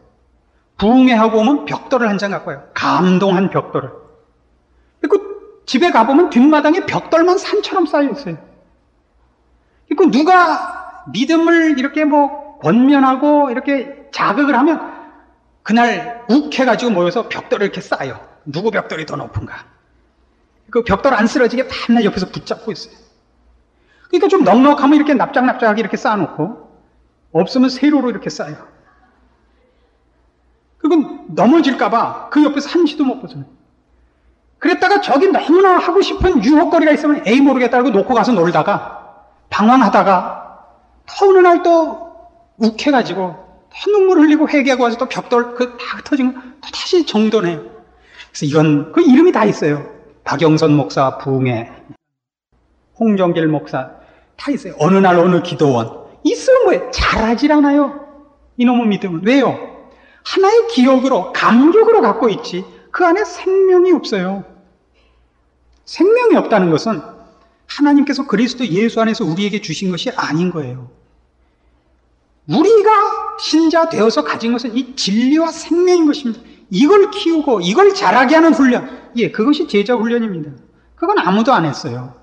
[0.77, 2.63] 부흥회하고 오면 벽돌을 한 장 갖고 와요.
[2.73, 3.91] 감동한 벽돌을.
[5.01, 8.37] 그 집에 가보면 뒷마당에 벽돌만 산처럼 쌓여 있어요.
[9.95, 14.81] 그 누가 믿음을 이렇게 뭐 권면하고 이렇게 자극을 하면
[15.61, 18.19] 그날 욱해가지고 모여서 벽돌을 이렇게 쌓아요.
[18.45, 19.65] 누구 벽돌이 더 높은가?
[20.71, 22.95] 그 벽돌 안 쓰러지게 밤낮 옆에서 붙잡고 있어요.
[24.09, 26.69] 그러니까 좀 넉넉하면 이렇게 납작납작하게 이렇게 쌓아놓고
[27.31, 28.55] 없으면 세로로 이렇게 쌓아요.
[30.77, 33.45] 그건 넘어질까봐 그 옆에서 한시도 못 벗어요.
[34.57, 40.65] 그랬다가 저기 너무나 하고 싶은 유혹거리가 있으면 에이 모르겠다 하고 놓고 가서 놀다가 방황하다가
[41.05, 42.09] 또 어느 날또
[42.57, 47.61] 욱해가지고 또 눈물 흘리고 회개하고 와서 또 벽돌 그다 흩어진 거 또 다시 정돈해요.
[48.29, 49.85] 그래서 이건 그 이름이 다 있어요.
[50.23, 51.71] 박영선 목사 부흥회,
[52.99, 53.91] 홍정길 목사
[54.39, 54.73] 다 있어요.
[54.79, 55.91] 어느 날 어느 기도원
[56.23, 56.91] 있으면 뭐예요?
[56.91, 58.07] 잘하질 않아요.
[58.57, 59.57] 이놈의 믿음은 왜요?
[60.23, 64.45] 하나의 기억으로 감격으로 갖고 있지 그 안에 생명이 없어요.
[65.85, 67.01] 생명이 없다는 것은
[67.67, 70.89] 하나님께서 그리스도 예수 안에서 우리에게 주신 것이 아닌 거예요.
[72.47, 72.91] 우리가
[73.39, 76.41] 신자 되어서 가진 것은 이 진리와 생명인 것입니다.
[76.71, 79.11] 이걸 키우고 이걸 자라게 하는 훈련.
[79.17, 80.51] 예, 그것이 제자 훈련입니다.
[80.95, 82.18] 그건 아무도 안 했어요.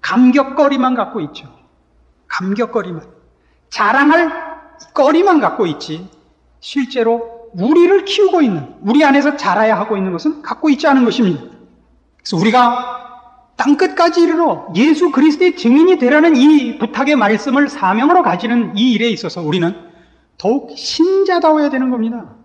[0.00, 1.48] 감격거리만 갖고 있죠.
[2.28, 3.02] 감격거리만.
[3.68, 4.32] 자랑할
[4.94, 6.08] 거리만 갖고 있지.
[6.60, 11.42] 실제로 우리를 키우고 있는, 우리 안에서 자라야 하고 있는 것은 갖고 있지 않은 것입니다.
[12.18, 13.00] 그래서 우리가
[13.56, 19.42] 땅 끝까지 이르러 예수 그리스도의 증인이 되라는 이 부탁의 말씀을 사명으로 가지는 이 일에 있어서
[19.42, 19.74] 우리는
[20.38, 22.36] 더욱 신자다워야 되는 겁니다.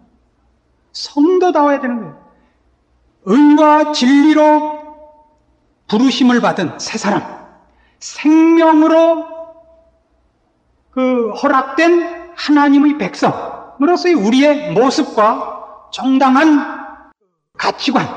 [0.92, 2.26] 성도다워야 되는 거예요.
[3.26, 4.80] 의와 진리로
[5.88, 7.22] 부르심을 받은 새 사람,
[8.06, 9.26] 생명으로
[10.92, 17.12] 그 허락된 하나님의 백성으로서의 우리의 모습과 정당한
[17.58, 18.08] 가치관,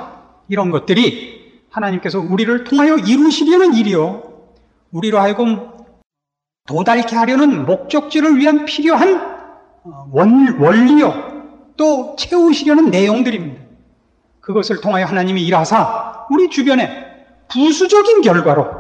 [0.49, 4.23] 이런 것들이 하나님께서 우리를 통하여 이루시려는 일이요.
[4.93, 5.71] 우리로 하여금
[6.67, 9.39] 도달케 하려는 목적지를 위한 필요한
[10.11, 11.29] 원, 원리요.
[11.77, 13.63] 또 채우시려는 내용들입니다.
[14.41, 17.07] 그것을 통하여 하나님이 일하사 우리 주변에
[17.49, 18.78] 부수적인 결과로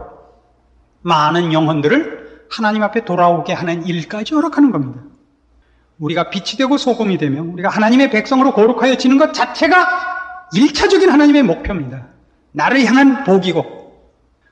[1.02, 5.02] 많은 영혼들을 하나님 앞에 돌아오게 하는 일까지 허락하는 겁니다.
[5.98, 9.88] 우리가 빛이 되고 소금이 되면 우리가 하나님의 백성으로 거룩하여 지는 것 자체가
[10.54, 12.06] 일차적인 하나님의 목표입니다.
[12.52, 13.78] 나를 향한 복이고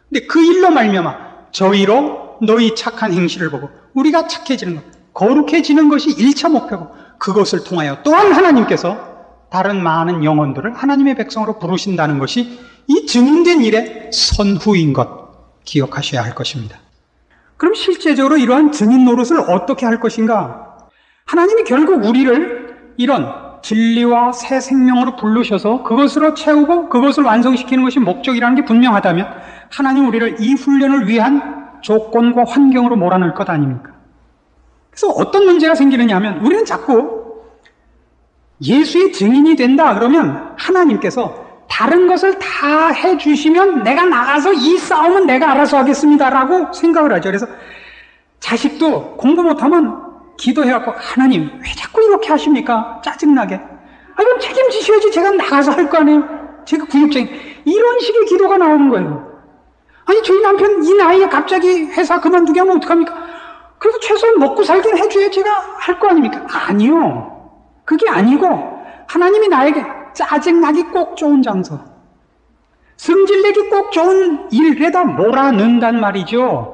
[0.08, 4.82] 근데 그 일로 말미암아 저희로 너희 착한 행실을 보고 우리가 착해지는 것,
[5.14, 9.16] 거룩해지는 것이 1차 목표고 그것을 통하여 또한 하나님께서
[9.50, 15.25] 다른 많은 영혼들을 하나님의 백성으로 부르신다는 것이 이 증인된 일의 선후인 것
[15.66, 16.78] 기억하셔야 할 것입니다.
[17.58, 20.88] 그럼 실제적으로 이러한 증인 노릇을 어떻게 할 것인가?
[21.26, 28.64] 하나님이 결국 우리를 이런 진리와 새 생명으로 부르셔서 그것으로 채우고 그것을 완성시키는 것이 목적이라는 게
[28.64, 29.26] 분명하다면
[29.70, 33.92] 하나님 우리를 이 훈련을 위한 조건과 환경으로 몰아넣을 것 아닙니까?
[34.90, 37.42] 그래서 어떤 문제가 생기느냐 하면 우리는 자꾸
[38.62, 45.78] 예수의 증인이 된다 그러면 하나님께서 다른 것을 다 해주시면 내가 나가서 이 싸움은 내가 알아서
[45.78, 47.28] 하겠습니다라고 생각을 하죠.
[47.28, 47.46] 그래서
[48.40, 50.02] 자식도 공부 못하면
[50.36, 53.00] 기도해갖고 하나님 왜 자꾸 이렇게 하십니까?
[53.04, 53.56] 짜증나게.
[53.56, 56.22] 아 그럼 책임지셔야지 제가 나가서 할 거 아니에요.
[56.64, 57.28] 제가 구역쟁이.
[57.64, 59.26] 이런 식의 기도가 나오는 거예요.
[60.06, 63.14] 아니 저희 남편 이 나이에 갑자기 회사 그만두게 하면 어떡합니까?
[63.78, 66.46] 그래도 최소한 먹고 살긴 해줘야 제가 할 거 아닙니까?
[66.68, 67.32] 아니요.
[67.84, 68.46] 그게 아니고
[69.08, 69.84] 하나님이 나에게
[70.16, 71.78] 짜증나기 꼭 좋은 장소,
[72.96, 76.72] 승질내기 꼭 좋은 일에다 몰아넣는단 말이죠.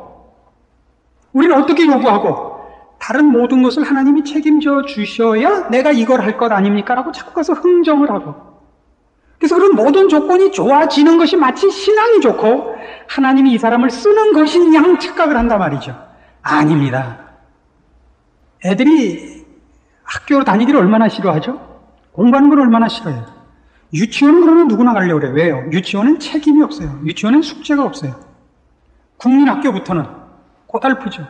[1.33, 2.53] 우리는 어떻게 요구하고
[3.01, 6.95] 다른 모든 것을 하나님이 책임져 주셔야 내가 이걸 할 것 아닙니까?
[6.95, 8.35] 라고 자꾸 가서 흥정을 하고
[9.39, 12.77] 그래서 그런 모든 조건이 좋아지는 것이 마치 신앙이 좋고
[13.09, 15.97] 하나님이 이 사람을 쓰는 것인 양 착각을 한단 말이죠.
[16.43, 17.19] 아닙니다.
[18.65, 19.45] 애들이
[20.05, 21.72] 학교 다니기를 얼마나 싫어하죠?
[22.13, 23.25] 공부하는 걸 얼마나 싫어해요?
[23.95, 25.35] 유치원은 그러면 누구나 가려고 그래요.
[25.35, 25.71] 왜요?
[25.71, 27.01] 유치원은 책임이 없어요.
[27.05, 28.15] 유치원은 숙제가 없어요.
[29.19, 30.05] 국민학교부터는
[30.67, 31.27] 고달프죠.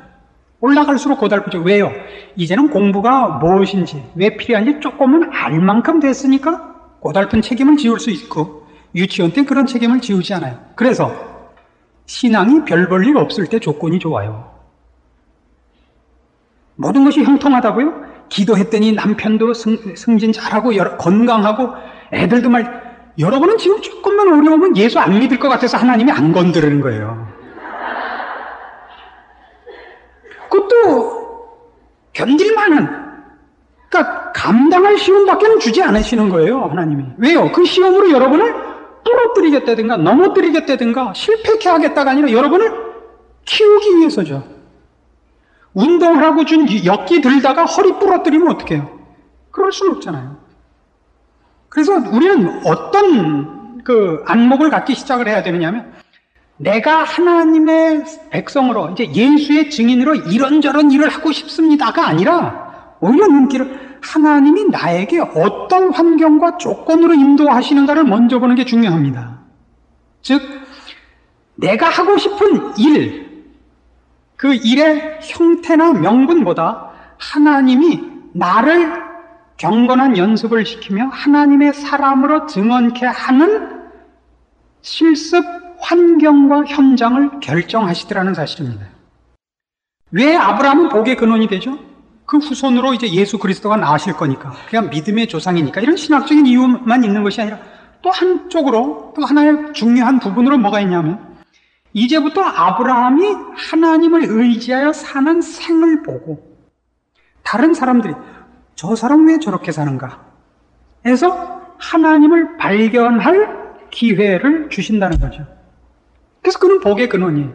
[0.61, 1.61] 올라갈수록 고달프죠.
[1.61, 1.90] 왜요?
[2.37, 9.33] 이제는 공부가 무엇인지, 왜 필요한지 조금은 알 만큼 됐으니까 고달픈 책임을 지울 수 있고, 유치원
[9.33, 10.61] 때 그런 책임을 지우지 않아요.
[10.77, 11.12] 그래서
[12.07, 14.53] 신앙이 별 볼 일 없을 때 조건이 좋아요.
[16.77, 18.02] 모든 것이 형통하다고요?
[18.33, 21.68] 기도했더니 남편도 승, 승진 잘하고 여러, 건강하고
[22.12, 22.83] 애들도 말
[23.18, 27.29] 여러분은 지금 조금만 어려우면 예수 안 믿을 것 같아서 하나님이 안 건드리는 거예요.
[30.49, 31.23] 그것도
[32.14, 33.03] 견딜만한
[33.90, 37.51] 그러니까 감당할 시험밖에는 주지 않으시는 거예요 하나님이 왜요?
[37.53, 38.55] 그 시험으로 여러분을
[39.05, 42.71] 부러뜨리겠다든가 넘어뜨리겠다든가 실패케 하겠다가 아니라 여러분을
[43.47, 44.52] 키우기 위해서죠
[45.75, 49.01] 운동을 하고 준 역기 들다가 허리 부러뜨리면 어떡해요?
[49.51, 50.37] 그럴 수는 없잖아요.
[51.69, 55.93] 그래서 우리는 어떤 그 안목을 갖기 시작을 해야 되느냐면
[56.59, 65.21] 내가 하나님의 백성으로 이제 예수의 증인으로 이런저런 일을 하고 싶습니다가 아니라 오히려 눈길을 하나님이 나에게
[65.21, 69.41] 어떤 환경과 조건으로 인도하시는가를 먼저 보는 게 중요합니다.
[70.23, 70.43] 즉
[71.55, 73.22] 내가 하고 싶은 일,
[74.42, 78.02] 그 일의 형태나 명분보다 하나님이
[78.33, 78.92] 나를
[79.57, 83.83] 경건한 연습을 시키며 하나님의 사람으로 증언케 하는
[84.81, 85.44] 실습
[85.78, 88.85] 환경과 현장을 결정하시더라는 사실입니다.
[90.11, 91.78] 왜 아브라함은 복의 근원이 되죠?
[92.26, 94.55] 그 후손으로 이제 예수 그리스도가 나으실 거니까.
[94.68, 95.81] 그냥 믿음의 조상이니까.
[95.83, 97.61] 이런 신학적인 이유만 있는 것이 아니라
[98.02, 101.32] 또 한쪽으로 또 하나의 중요한 부분으로 뭐가 있냐면
[101.92, 106.57] 이제부터 아브라함이 하나님을 의지하여 사는 생을 보고
[107.42, 108.14] 다른 사람들이
[108.74, 110.24] 저 사람 왜 저렇게 사는가?
[111.05, 115.46] 해서 하나님을 발견할 기회를 주신다는 거죠.
[116.40, 117.52] 그래서 그는 복의 근원이에요.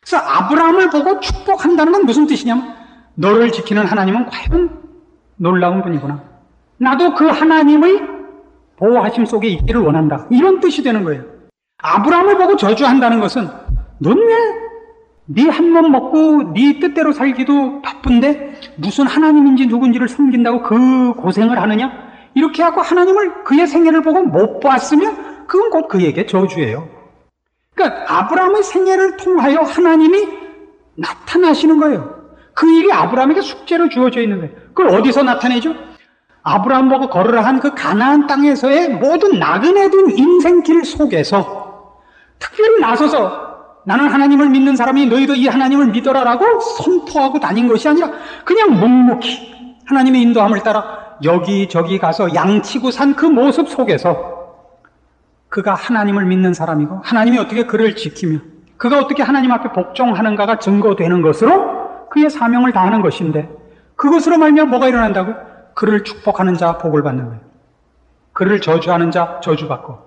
[0.00, 2.74] 그래서 아브라함을 보고 축복한다는 건 무슨 뜻이냐면
[3.14, 4.82] 너를 지키는 하나님은 과연
[5.36, 6.22] 놀라운 분이구나.
[6.78, 8.02] 나도 그 하나님의
[8.76, 10.26] 보호하심 속에 있기를 원한다.
[10.30, 11.35] 이런 뜻이 되는 거예요.
[11.78, 13.48] 아브라함을 보고 저주한다는 것은
[13.98, 14.34] 넌 왜
[15.28, 21.90] 네한몸 먹고 네 뜻대로 살기도 바쁜데 무슨 하나님인지 누군지를 섬긴다고 그 고생을 하느냐?
[22.34, 26.88] 이렇게 하고 하나님을 그의 생애를 보고 못 봤으면 그건 곧 그에게 저주예요.
[27.74, 30.28] 그러니까 아브라함의 생애를 통하여 하나님이
[30.96, 32.14] 나타나시는 거예요.
[32.54, 34.52] 그 일이 아브라함에게 숙제로 주어져 있는 거예요.
[34.74, 35.74] 그걸 어디서 나타내죠?
[36.42, 41.65] 아브라함 보고 걸으라 한 그 가나안 땅에서의 모든 나그네 된 인생길 속에서
[42.38, 43.46] 특별히 나서서
[43.84, 48.10] 나는 하나님을 믿는 사람이 너희도 이 하나님을 믿어라라고 선포하고 다닌 것이 아니라
[48.44, 54.36] 그냥 묵묵히 하나님의 인도함을 따라 여기저기 가서 양치고 산 그 모습 속에서
[55.48, 58.40] 그가 하나님을 믿는 사람이고 하나님이 어떻게 그를 지키며
[58.76, 63.48] 그가 어떻게 하나님 앞에 복종하는가가 증거되는 것으로 그의 사명을 다하는 것인데
[63.94, 65.34] 그것으로 말미암아 뭐가 일어난다고?
[65.74, 67.40] 그를 축복하는 자 복을 받는 거예요.
[68.32, 69.98] 그를 저주하는 자 저주받고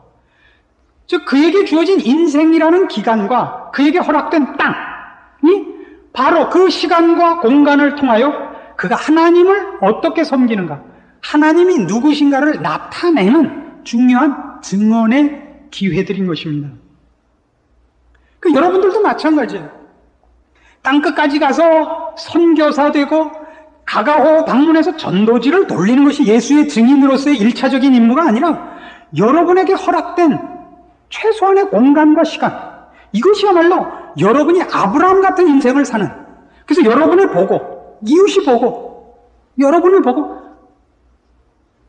[1.10, 5.66] 즉 그에게 주어진 인생이라는 기간과 그에게 허락된 땅이
[6.14, 8.32] 바로 그 시간과 공간을 통하여
[8.78, 10.84] 그가 하나님을 어떻게 섬기는가,
[11.22, 16.70] 하나님이 누구신가를 나타내는 중요한 증언의 기회들인 것입니다.
[18.40, 19.68] 그 여러분들도 마찬가지예요.
[20.84, 23.32] 땅 끝까지 가서 선교사 되고
[23.84, 28.78] 가가호 방문해서 전도지를 돌리는 것이 예수의 증인으로서의 일차적인 임무가 아니라
[29.18, 30.59] 여러분에게 허락된
[31.10, 32.80] 최소한의 공간과 시간
[33.12, 33.88] 이것이야말로
[34.20, 36.10] 여러분이 아브라함 같은 인생을 사는
[36.66, 39.18] 그래서 여러분을 보고 이웃이 보고
[39.58, 40.40] 여러분을 보고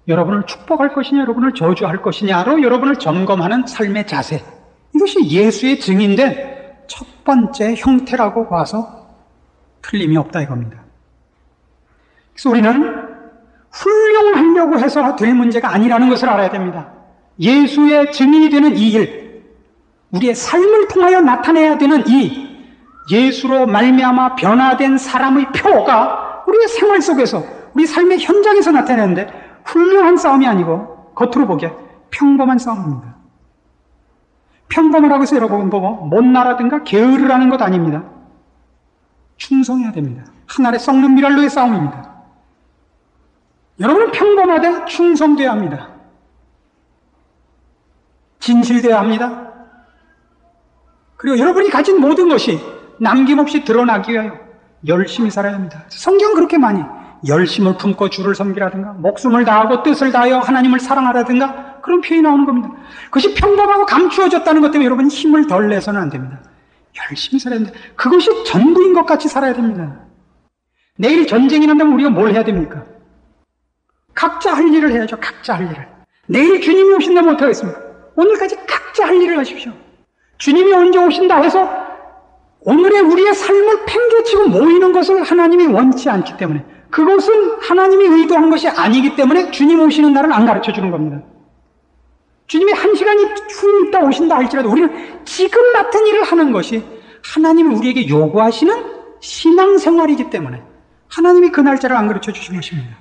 [0.09, 4.43] 여러분을 축복할 것이냐 여러분을 저주할 것이냐로 여러분을 점검하는 삶의 자세
[4.95, 6.51] 이것이 예수의 증인된
[6.87, 9.07] 첫 번째 형태라고 봐서
[9.83, 10.83] 틀림이 없다 이겁니다.
[12.33, 13.11] 그래서 우리는
[13.71, 16.93] 훌륭하려고 해서 될 문제가 아니라는 것을 알아야 됩니다.
[17.41, 19.43] 예수의 증인이 되는 이 일,
[20.12, 22.51] 우리의 삶을 통하여 나타내야 되는 이
[23.11, 27.43] 예수로 말미암아 변화된 사람의 표가 우리의 생활 속에서
[27.74, 29.28] 우리 삶의 현장에서 나타내는데
[29.64, 31.72] 훌륭한 싸움이 아니고 겉으로 보기에
[32.11, 33.16] 평범한 싸움입니다.
[34.68, 38.05] 평범하라고 해서 여러분 보고 못나라든가 게으르라는 것 아닙니다.
[39.36, 40.24] 충성해야 됩니다.
[40.47, 42.11] 하늘의 썩는 미랄로의 싸움입니다.
[43.80, 45.89] 여러분은 평범하되 충성돼야 합니다.
[48.41, 49.53] 진실돼야 합니다.
[51.16, 52.59] 그리고 여러분이 가진 모든 것이
[52.99, 54.38] 남김없이 드러나기 위하여
[54.86, 55.84] 열심히 살아야 합니다.
[55.88, 56.82] 성경 그렇게 많이
[57.28, 62.70] 열심을 품고 주를 섬기라든가 목숨을 다하고 뜻을 다하여 하나님을 사랑하라든가 그런 표현이 나오는 겁니다.
[63.05, 66.41] 그것이 평범하고 감추어졌다는 것 때문에 여러분 힘을 덜 내서는 안 됩니다.
[67.11, 67.78] 열심히 살아야 됩니다.
[67.95, 70.01] 그것이 전부인 것 같이 살아야 됩니다.
[70.97, 72.84] 내일 전쟁이 난다면 우리가 뭘 해야 됩니까?
[74.14, 75.18] 각자 할 일을 해야죠.
[75.20, 75.88] 각자 할 일을.
[76.26, 77.89] 내일 주님이 오신다면 어떡하겠습니까?
[78.17, 79.73] 오늘까지 각자 할 일을 하십시오.
[80.39, 81.69] 주님이 언제 오신다 해서
[82.61, 89.15] 오늘의 우리의 삶을 팽개치고 모이는 것을 하나님이 원치 않기 때문에 그것은 하나님이 의도한 것이 아니기
[89.17, 91.23] 때문에 주님 오시는 날을 안 가르쳐 주는 겁니다.
[92.47, 96.83] 주님이 한 시간이 후에 있다 오신다 할지라도 우리는 지금 맡은 일을 하는 것이
[97.23, 98.75] 하나님이 우리에게 요구하시는
[99.21, 100.63] 신앙생활이기 때문에
[101.09, 102.97] 하나님이 그 날짜를 안 가르쳐 주신 것입니다.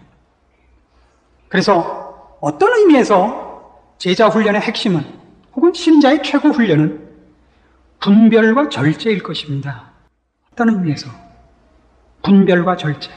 [1.48, 3.49] 그래서 어떤 의미에서
[4.00, 5.04] 제자 훈련의 핵심은
[5.54, 7.06] 혹은 신자의 최고 훈련은
[8.00, 9.92] 분별과 절제일 것입니다.
[10.54, 11.10] 어떤 의미에서
[12.24, 13.12] 분별과 절제.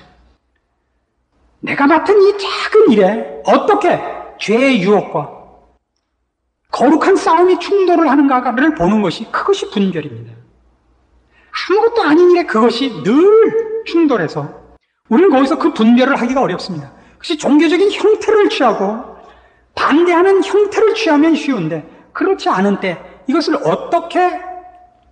[1.60, 4.00] 내가 맡은 이 작은 일에 어떻게
[4.40, 5.30] 죄의 유혹과
[6.72, 10.34] 거룩한 싸움이 충돌을 하는가를 보는 것이 그것이 분별입니다.
[11.70, 14.52] 아무것도 아닌 일에 그것이 늘 충돌해서
[15.08, 16.90] 우리는 거기서 그 분별을 하기가 어렵습니다.
[17.12, 19.12] 그것이 종교적인 형태를 취하고
[19.74, 24.40] 반대하는 형태를 취하면 쉬운데 그렇지 않은 때 이것을 어떻게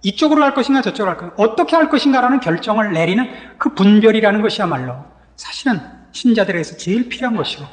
[0.03, 4.95] 이쪽으로 할 것인가 저쪽으로 할 것인가 어떻게 할 것인가라는 결정을 내리는 그 분별이라는 것이야말로
[5.37, 5.81] 사실은
[6.13, 7.65] 신자들에게서 제일 필요한 것이고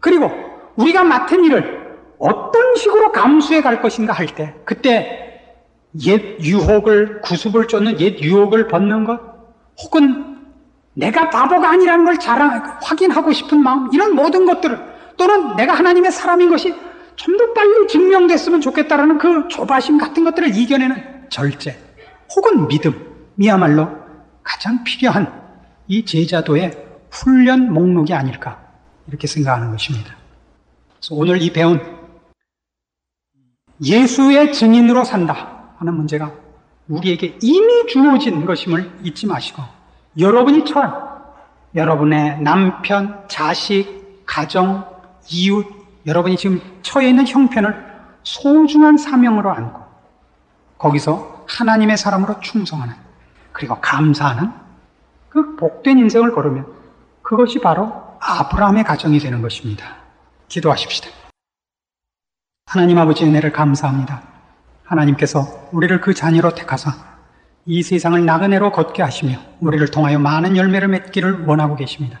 [0.00, 0.30] 그리고
[0.76, 1.84] 우리가 맡은 일을
[2.18, 5.42] 어떤 식으로 감수해 갈 것인가 할 때 그때
[6.06, 9.20] 옛 유혹을 구습을 쫓는 옛 유혹을 벗는 것
[9.82, 10.38] 혹은
[10.94, 16.50] 내가 바보가 아니라는 걸 자랑 확인하고 싶은 마음 이런 모든 것들을 또는 내가 하나님의 사람인
[16.50, 16.74] 것이
[17.16, 21.78] 좀 더 빨리 증명됐으면 좋겠다라는 그 조바심 같은 것들을 이겨내는 절제
[22.34, 23.88] 혹은 믿음이야말로
[24.42, 25.32] 가장 필요한
[25.86, 26.72] 이 제자도의
[27.10, 28.60] 훈련 목록이 아닐까
[29.08, 30.16] 이렇게 생각하는 것입니다.
[30.98, 31.80] 그래서 오늘 이 배운
[33.82, 36.32] 예수의 증인으로 산다 하는 문제가
[36.88, 39.62] 우리에게 이미 주어진 것임을 잊지 마시고
[40.18, 40.92] 여러분이 처한
[41.74, 44.93] 여러분의 남편, 자식, 가정,
[45.28, 45.66] 이웃,
[46.06, 49.80] 여러분이 지금 처해 있는 형편을 소중한 사명으로 안고
[50.78, 52.94] 거기서 하나님의 사람으로 충성하는
[53.52, 54.50] 그리고 감사하는
[55.28, 56.66] 그 복된 인생을 걸으면
[57.22, 59.96] 그것이 바로 아브라함의 가정이 되는 것입니다.
[60.48, 61.08] 기도하십시다.
[62.66, 64.22] 하나님 아버지 은혜를 감사합니다.
[64.84, 66.92] 하나님께서 우리를 그 자녀로 택하사
[67.66, 72.18] 이 세상을 나그네로 걷게 하시며 우리를 통하여 많은 열매를 맺기를 원하고 계십니다.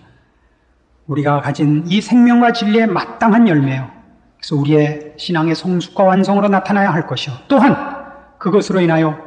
[1.06, 3.90] 우리가 가진 이 생명과 진리에 마땅한 열매요.
[4.38, 7.34] 그래서 우리의 신앙의 성숙과 완성으로 나타나야 할 것이요.
[7.48, 7.76] 또한
[8.38, 9.18] 그것으로 인하여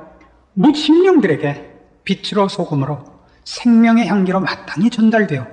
[0.53, 1.73] 무심령들에게
[2.03, 3.03] 빛으로 소금으로
[3.43, 5.45] 생명의 향기로 마땅히 전달되어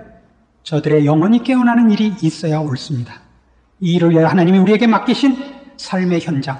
[0.63, 3.15] 저들의 영혼이 깨어나는 일이 있어야 옳습니다.
[3.81, 5.37] 이 일을 위해 하나님이 우리에게 맡기신
[5.77, 6.59] 삶의 현장,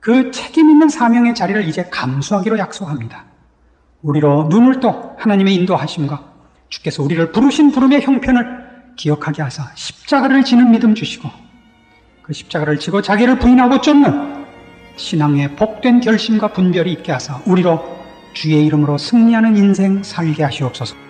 [0.00, 3.24] 그 책임 있는 사명의 자리를 이제 감수하기로 약속합니다.
[4.02, 6.29] 우리로 눈을 떠 하나님의 인도하심과
[6.70, 11.28] 주께서 우리를 부르신 부름의 형편을 기억하게 하사 십자가를 지는 믿음 주시고
[12.22, 14.46] 그 십자가를 지고 자기를 부인하고 쫓는
[14.96, 17.98] 신앙의 복된 결심과 분별이 있게 하사 우리로
[18.32, 21.09] 주의 이름으로 승리하는 인생 살게 하시옵소서.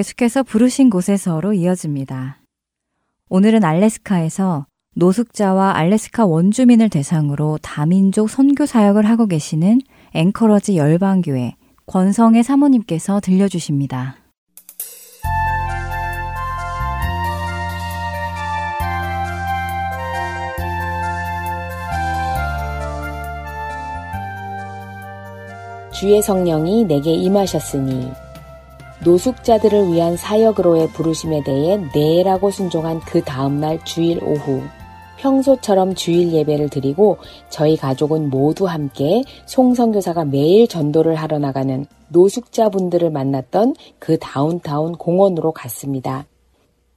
[0.00, 2.40] 계속해서 부르신 곳에서로 이어집니다.
[3.28, 4.64] 오늘은 알래스카에서
[4.96, 9.82] 노숙자와 알래스카 원주민을 대상으로 다민족 선교 사역을 하고 계시는
[10.14, 14.16] 앵커러지 열방교회 권성의 사모님께서 들려주십니다.
[25.92, 28.29] 주의 성령이 내게 임하셨으니
[29.04, 34.60] 노숙자들을 위한 사역으로의 부르심에 대해 네라고 순종한 그 다음날 주일 오후
[35.18, 43.74] 평소처럼 주일 예배를 드리고 저희 가족은 모두 함께 송성교사가 매일 전도를 하러 나가는 노숙자분들을 만났던
[43.98, 46.26] 그 다운타운 공원으로 갔습니다.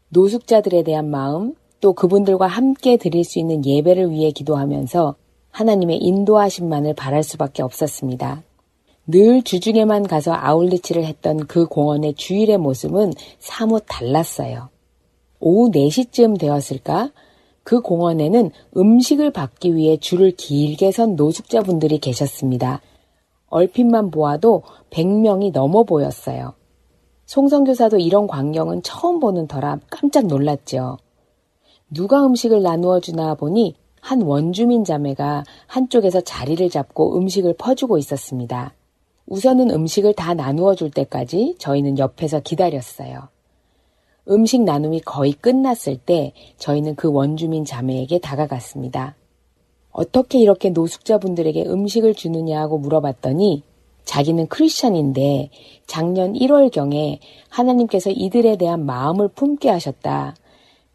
[0.09, 5.15] 노숙자들에 대한 마음, 또 그분들과 함께 드릴 수 있는 예배를 위해 기도하면서
[5.51, 8.43] 하나님의 인도하심만을 바랄 수밖에 없었습니다.
[9.05, 14.69] 늘 주중에만 가서 아울리치를 했던 그 공원의 주일의 모습은 사뭇 달랐어요.
[15.39, 17.11] 오후 4시쯤 되었을까?
[17.63, 22.81] 그 공원에는 음식을 받기 위해 줄을 길게 선 노숙자분들이 계셨습니다.
[23.47, 26.53] 얼핏만 보아도 100명이 넘어 보였어요.
[27.25, 30.97] 송성교사도 이런 광경은 처음 보는 터라 깜짝 놀랐죠.
[31.89, 38.73] 누가 음식을 나누어 주나 보니 한 원주민 자매가 한쪽에서 자리를 잡고 음식을 퍼주고 있었습니다.
[39.27, 43.29] 우선은 음식을 다 나누어 줄 때까지 저희는 옆에서 기다렸어요.
[44.29, 49.15] 음식 나눔이 거의 끝났을 때 저희는 그 원주민 자매에게 다가갔습니다.
[49.91, 53.63] 어떻게 이렇게 노숙자분들에게 음식을 주느냐고 물어봤더니
[54.05, 55.49] 자기는 크리스천인데
[55.87, 57.19] 작년 1월경에
[57.49, 60.35] 하나님께서 이들에 대한 마음을 품게 하셨다.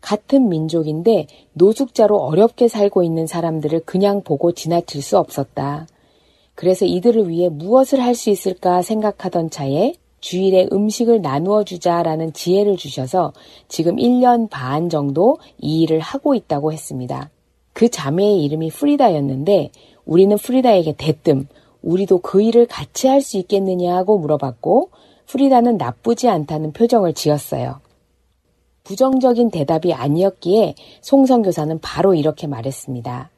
[0.00, 5.86] 같은 민족인데 노숙자로 어렵게 살고 있는 사람들을 그냥 보고 지나칠 수 없었다.
[6.59, 13.32] 그래서 이들을 위해 무엇을 할 수 있을까 생각하던 차에 주일에 음식을 나누어 주자라는 지혜를 주셔서
[13.68, 17.30] 지금 1년 반 정도 이 일을 하고 있다고 했습니다.
[17.72, 19.70] 그 자매의 이름이 프리다였는데
[20.04, 21.46] 우리는 프리다에게 대뜸
[21.80, 24.90] 우리도 그 일을 같이 할 수 있겠느냐고 물어봤고
[25.26, 27.80] 프리다는 나쁘지 않다는 표정을 지었어요.
[28.82, 33.30] 부정적인 대답이 아니었기에 송성교사는 바로 이렇게 말했습니다.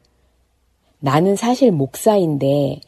[1.01, 2.79] 나는 사실 목사인데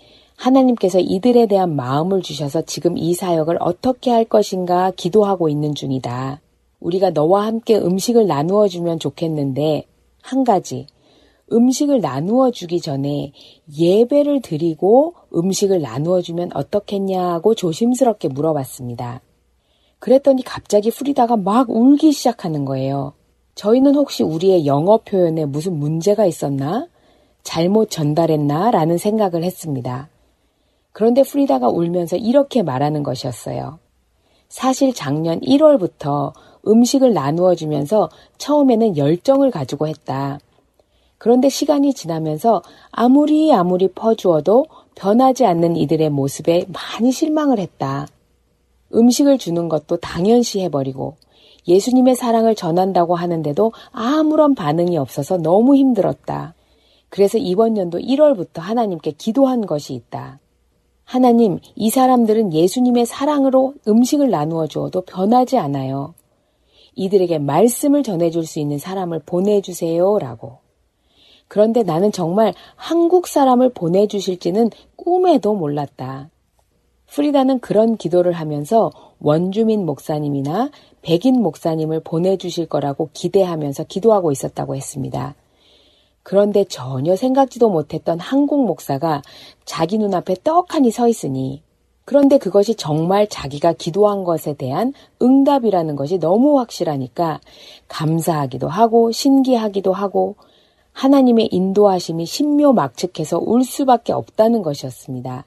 [0.43, 6.41] 하나님께서 이들에 대한 마음을 주셔서 지금 이 사역을 어떻게 할 것인가 기도하고 있는 중이다.
[6.81, 9.85] 우리가 너와 함께 음식을 나누어 주면 좋겠는데
[10.21, 10.87] 한 가지
[11.51, 13.31] 음식을 나누어 주기 전에
[13.77, 19.21] 예배를 드리고 음식을 나누어 주면 어떻겠냐고 조심스럽게 물어봤습니다.
[19.99, 23.13] 그랬더니 갑자기 프리다가 막 울기 시작하는 거예요.
[23.55, 26.87] 저희는 혹시 우리의 영어 표현에 무슨 문제가 있었나?
[27.43, 28.71] 잘못 전달했나?
[28.71, 30.09] 라는 생각을 했습니다.
[30.93, 33.79] 그런데 프리다가 울면서 이렇게 말하는 것이었어요.
[34.47, 36.31] 사실 작년 1월부터
[36.67, 40.39] 음식을 나누어 주면서 처음에는 열정을 가지고 했다.
[41.17, 44.65] 그런데 시간이 지나면서 아무리 아무리 퍼주어도
[44.95, 48.07] 변하지 않는 이들의 모습에 많이 실망을 했다.
[48.93, 51.15] 음식을 주는 것도 당연시 해버리고
[51.67, 56.53] 예수님의 사랑을 전한다고 하는데도 아무런 반응이 없어서 너무 힘들었다.
[57.09, 60.39] 그래서 이번 연도 1월부터 하나님께 기도한 것이 있다.
[61.03, 66.13] 하나님, 이 사람들은 예수님의 사랑으로 음식을 나누어 주어도 변하지 않아요.
[66.95, 70.19] 이들에게 말씀을 전해줄 수 있는 사람을 보내주세요.
[70.19, 70.57] 라고.
[71.47, 76.29] 그런데 나는 정말 한국 사람을 보내주실지는 꿈에도 몰랐다.
[77.07, 80.71] 프리다는 그런 기도를 하면서 원주민 목사님이나
[81.03, 85.35] 백인 목사님을 보내주실 거라고 기대하면서 기도하고 있었다고 했습니다.
[86.23, 89.21] 그런데 전혀 생각지도 못했던 한국 목사가
[89.65, 91.61] 자기 눈앞에 떡하니 서 있으니
[92.05, 97.39] 그런데 그것이 정말 자기가 기도한 것에 대한 응답이라는 것이 너무 확실하니까
[97.87, 100.35] 감사하기도 하고 신기하기도 하고
[100.91, 105.45] 하나님의 인도하심이 신묘막측해서 울 수밖에 없다는 것이었습니다.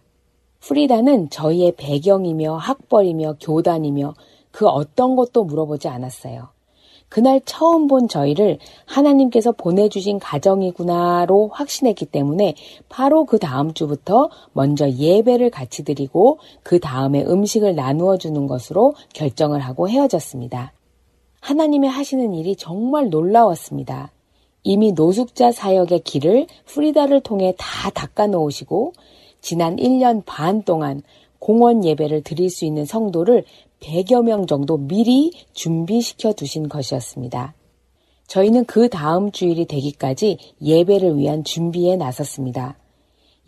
[0.60, 4.14] 프리다는 저희의 배경이며 학벌이며 교단이며
[4.50, 6.55] 그 어떤 것도 물어보지 않았어요.
[7.16, 12.54] 그날 처음 본 저희를 하나님께서 보내주신 가정이구나로 확신했기 때문에
[12.90, 19.60] 바로 그 다음 주부터 먼저 예배를 같이 드리고 그 다음에 음식을 나누어 주는 것으로 결정을
[19.60, 20.74] 하고 헤어졌습니다.
[21.40, 24.12] 하나님의 하시는 일이 정말 놀라웠습니다.
[24.62, 28.92] 이미 노숙자 사역의 길을 프리다를 통해 다 닦아 놓으시고
[29.40, 31.00] 지난 1년 반 동안
[31.38, 33.44] 공원 예배를 드릴 수 있는 성도를
[33.80, 37.54] 100여 명 정도 미리 준비시켜 두신 것이었습니다.
[38.26, 42.76] 저희는 그 다음 주일이 되기까지 예배를 위한 준비에 나섰습니다.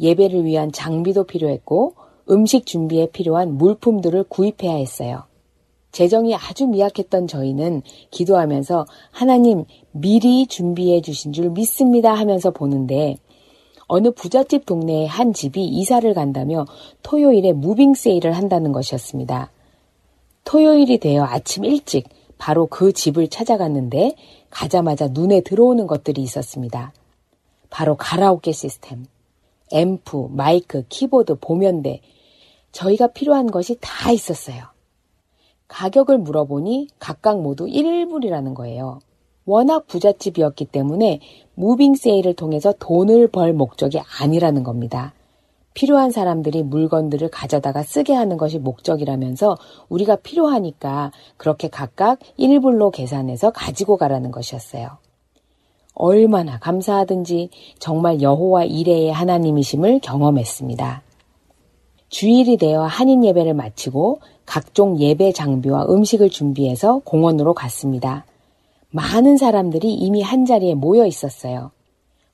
[0.01, 1.95] 예배를 위한 장비도 필요했고
[2.31, 5.25] 음식 준비에 필요한 물품들을 구입해야 했어요.
[5.91, 13.17] 재정이 아주 미약했던 저희는 기도하면서 하나님 미리 준비해 주신 줄 믿습니다 하면서 보는데
[13.87, 16.67] 어느 부잣집 동네에 한 집이 이사를 간다며
[17.03, 19.51] 토요일에 무빙 세일을 한다는 것이었습니다.
[20.49, 24.15] 토요일이 되어 아침 일찍 바로 그 집을 찾아갔는데
[24.49, 26.95] 가자마자 눈에 들어오는 것들이 있었습니다.
[27.69, 29.05] 바로 가라오케 시스템,
[29.71, 32.01] 앰프, 마이크, 키보드, 보면대,
[32.73, 34.63] 저희가 필요한 것이 다 있었어요.
[35.69, 39.01] 가격을 물어보니 각각 모두 1불이라는 거예요.
[39.45, 41.21] 워낙 부잣집이었기 때문에
[41.57, 45.13] moving sale을 통해서 돈을 벌 목적이 아니라는 겁니다.
[45.79, 49.57] 필요한 사람들이 물건들을 가져다가 쓰게 하는 것이 목적이라면서
[49.89, 54.99] 우리가 필요하니까 그렇게 각각 1불로 계산해서 가지고 가라는 것이었어요.
[55.95, 61.03] 얼마나 감사하든지 정말 여호와 이레의 하나님이심을 경험했습니다.
[62.09, 68.25] 주일이 되어 한인 예배를 마치고 각종 예배 장비와 음식을 준비해서 공원으로 갔습니다.
[68.91, 71.71] 많은 사람들이 이미 한 자리에 모여 있었어요.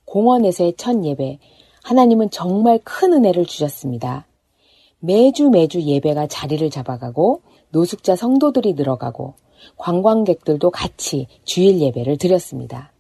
[0.07, 1.41] 공원에서의 첫 예배,
[1.85, 4.27] 하나님은 정말 큰 은혜를 주셨습니다.
[5.01, 9.35] 매주 매주 예배가 자리를 잡아가고 노숙자 성도들이 늘어가고
[9.77, 12.91] 관광객들도 같이 주일 예배를 드렸습니다.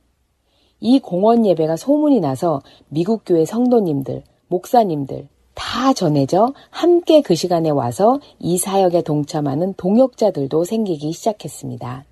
[0.80, 8.20] 이 공원 예배가 소문이 나서 미국 교회 성도님들, 목사님들 다 전해져 함께 그 시간에 와서
[8.38, 12.04] 이 사역에 동참하는 동역자들도 생기기 시작했습니다.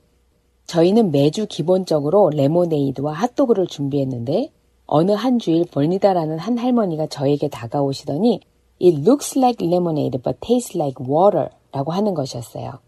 [0.65, 4.51] 저희는 매주 기본적으로 레모네이드와 핫도그를 준비했는데
[4.87, 8.41] 어느 한 주일 벌니다라는 한 할머니가 저에게 다가오시더니
[8.83, 12.81] It looks like lemonade but tastes like water 라고 하는 것이었어요.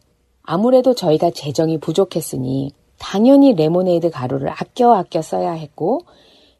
[0.43, 6.03] 아무래도 저희가 재정이 부족했으니 당연히 레모네이드 가루를 아껴 아껴 써야 했고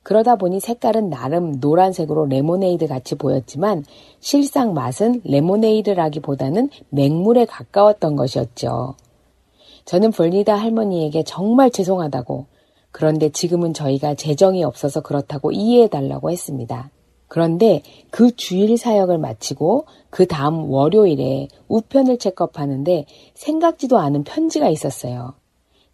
[0.03, 3.85] 그러다 보니 색깔은 나름 노란색으로 레모네이드 같이 보였지만
[4.21, 8.95] 실상 맛은 레모네이드라기보다는 맹물에 가까웠던 것이었죠.
[9.85, 12.47] 저는 볼니다 할머니에게 정말 죄송하다고
[12.97, 16.93] 그런데 지금은 저희가 재정이 없어서 그렇다고 이해해달라고 했습니다.
[17.27, 25.35] 그런데 그 주일 사역을 마치고 그 다음 월요일에 우편을 체크업하는데 생각지도 않은 편지가 있었어요.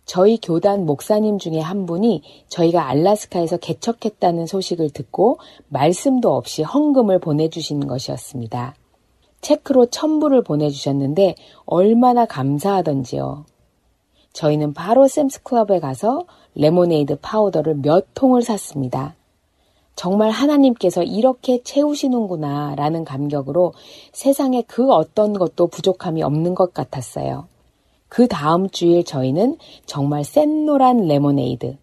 [0.04, 5.38] 저희 교단 목사님 중에 한 분이 저희가 알라스카에서 개척했다는 소식을 듣고
[5.68, 8.74] 말씀도 없이 헌금을 보내주신 것이었습니다.
[9.40, 11.34] check로 천 불을 보내주셨는데
[11.64, 13.46] 얼마나 감사하던지요.
[14.34, 19.14] 저희는 바로 샘스클럽에 가서 레모네이드 파우더를 몇 통을 샀습니다.
[19.96, 23.74] 정말 하나님께서 이렇게 채우시는구나 라는 감격으로
[24.12, 27.48] 세상에 그 어떤 것도 부족함이 없는 것 같았어요.
[28.08, 31.76] 그 다음 주일 저희는 정말 샛노란 레모네이드,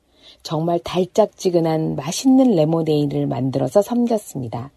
[0.43, 4.71] 정말 달짝지근한 맛있는 레모네이드를 만들어서 섬겼습니다.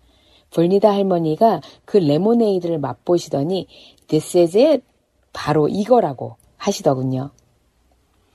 [0.50, 3.66] 불니다 할머니가 그 레모네이드를 맛보시더니
[4.08, 4.84] This is it!
[5.32, 7.30] 바로 이거라고 하시더군요.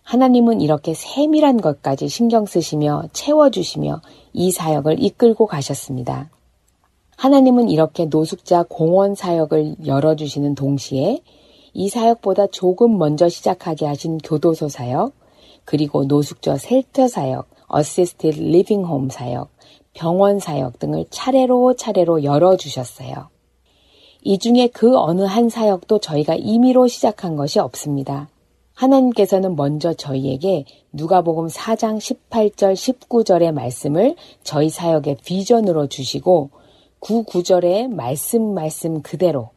[0.06, 4.02] 하나님은 이렇게 세밀한 것까지 신경 쓰시며 채워주시며
[4.34, 6.30] 이 사역을 이끌고 가셨습니다.
[7.18, 11.22] 하나님은 이렇게 노숙자 공원 사역을 열어주시는 동시에
[11.74, 15.14] 이 사역보다 조금 먼저 시작하게 하신 교도소 사역,
[15.66, 19.50] 그리고 노숙자 shelter 사역, assisted living home 사역,
[19.94, 23.30] 병원 사역 등을 차례로 차례로 열어주셨어요.
[24.22, 28.30] 이 중에 그 어느 한 사역도 저희가 임의로 시작한 것이 없습니다.
[28.76, 36.50] 하나님께서는 먼저 저희에게 누가복음 4장 18절 19절의 말씀을 저희 사역의 비전으로 주시고
[37.00, 39.50] 구 구절의 말씀 말씀 그대로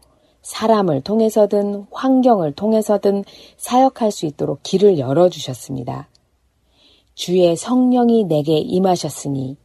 [0.43, 3.25] 사람을 통해서든 환경을 통해서든
[3.57, 6.09] 사역할 수 있도록 길을 열어 주셨습니다.
[7.15, 9.57] 주의 성령이 내게 임하셨으니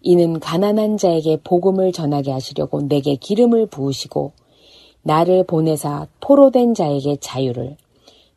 [0.00, 4.32] 이는 가난한 자에게 복음을 전하게 하시려고 내게 기름을 부으시고
[5.02, 7.76] 나를 보내사 포로된 자에게 자유를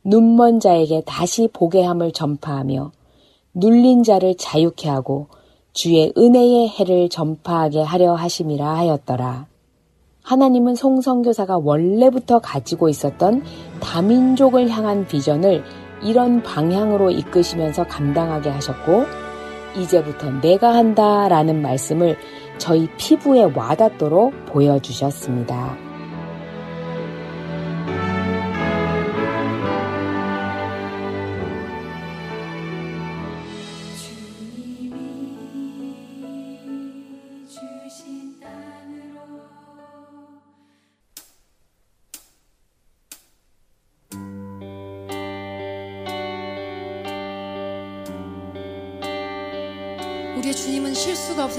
[0.10, 2.92] 눈먼 자에게 다시 보게 함을 전파하며
[3.54, 5.28] 눌린 자를 자유케 하고
[5.72, 9.46] 주의 은혜의 해를 전파하게 하려 하심이라 하였더라.
[10.24, 13.44] 하나님은 송성교사가 원래부터 가지고 있었던
[13.82, 15.64] 다민족을 향한 비전을
[16.02, 19.04] 이런 방향으로 이끄시면서 감당하게 하셨고,
[19.80, 22.18] 이제부터 내가 한다 라는 말씀을
[22.58, 25.89] 저희 피부에 와닿도록 보여주셨습니다.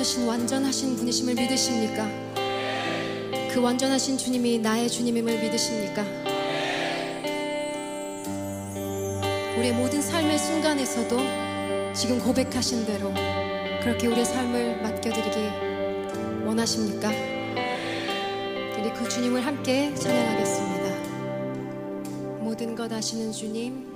[0.00, 2.08] 없으신 완전하신 분이심을 믿으십니까?
[3.52, 6.02] 그 완전하신 주님이 나의 주님임을 믿으십니까?
[9.58, 11.18] 우리의 모든 삶의 순간에서도
[11.94, 13.12] 지금 고백하신 대로
[13.82, 17.10] 그렇게 우리의 삶을 맡겨드리기 원하십니까?
[18.78, 20.80] 우리 그 주님을 함께 찬양하겠습니다.
[22.40, 23.86] 모든 것 아시는 주님,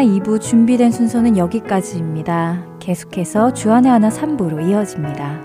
[0.00, 2.64] 하나 2부 준비된 순서는 여기까지입니다.
[2.78, 5.42] 계속해서 주안의 하나 3부로 이어집니다.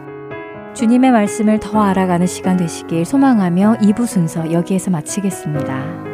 [0.74, 6.05] 주님의 말씀을 더 알아가는 시간 되시길 소망하며 2부 순서 여기에서 마치겠습니다.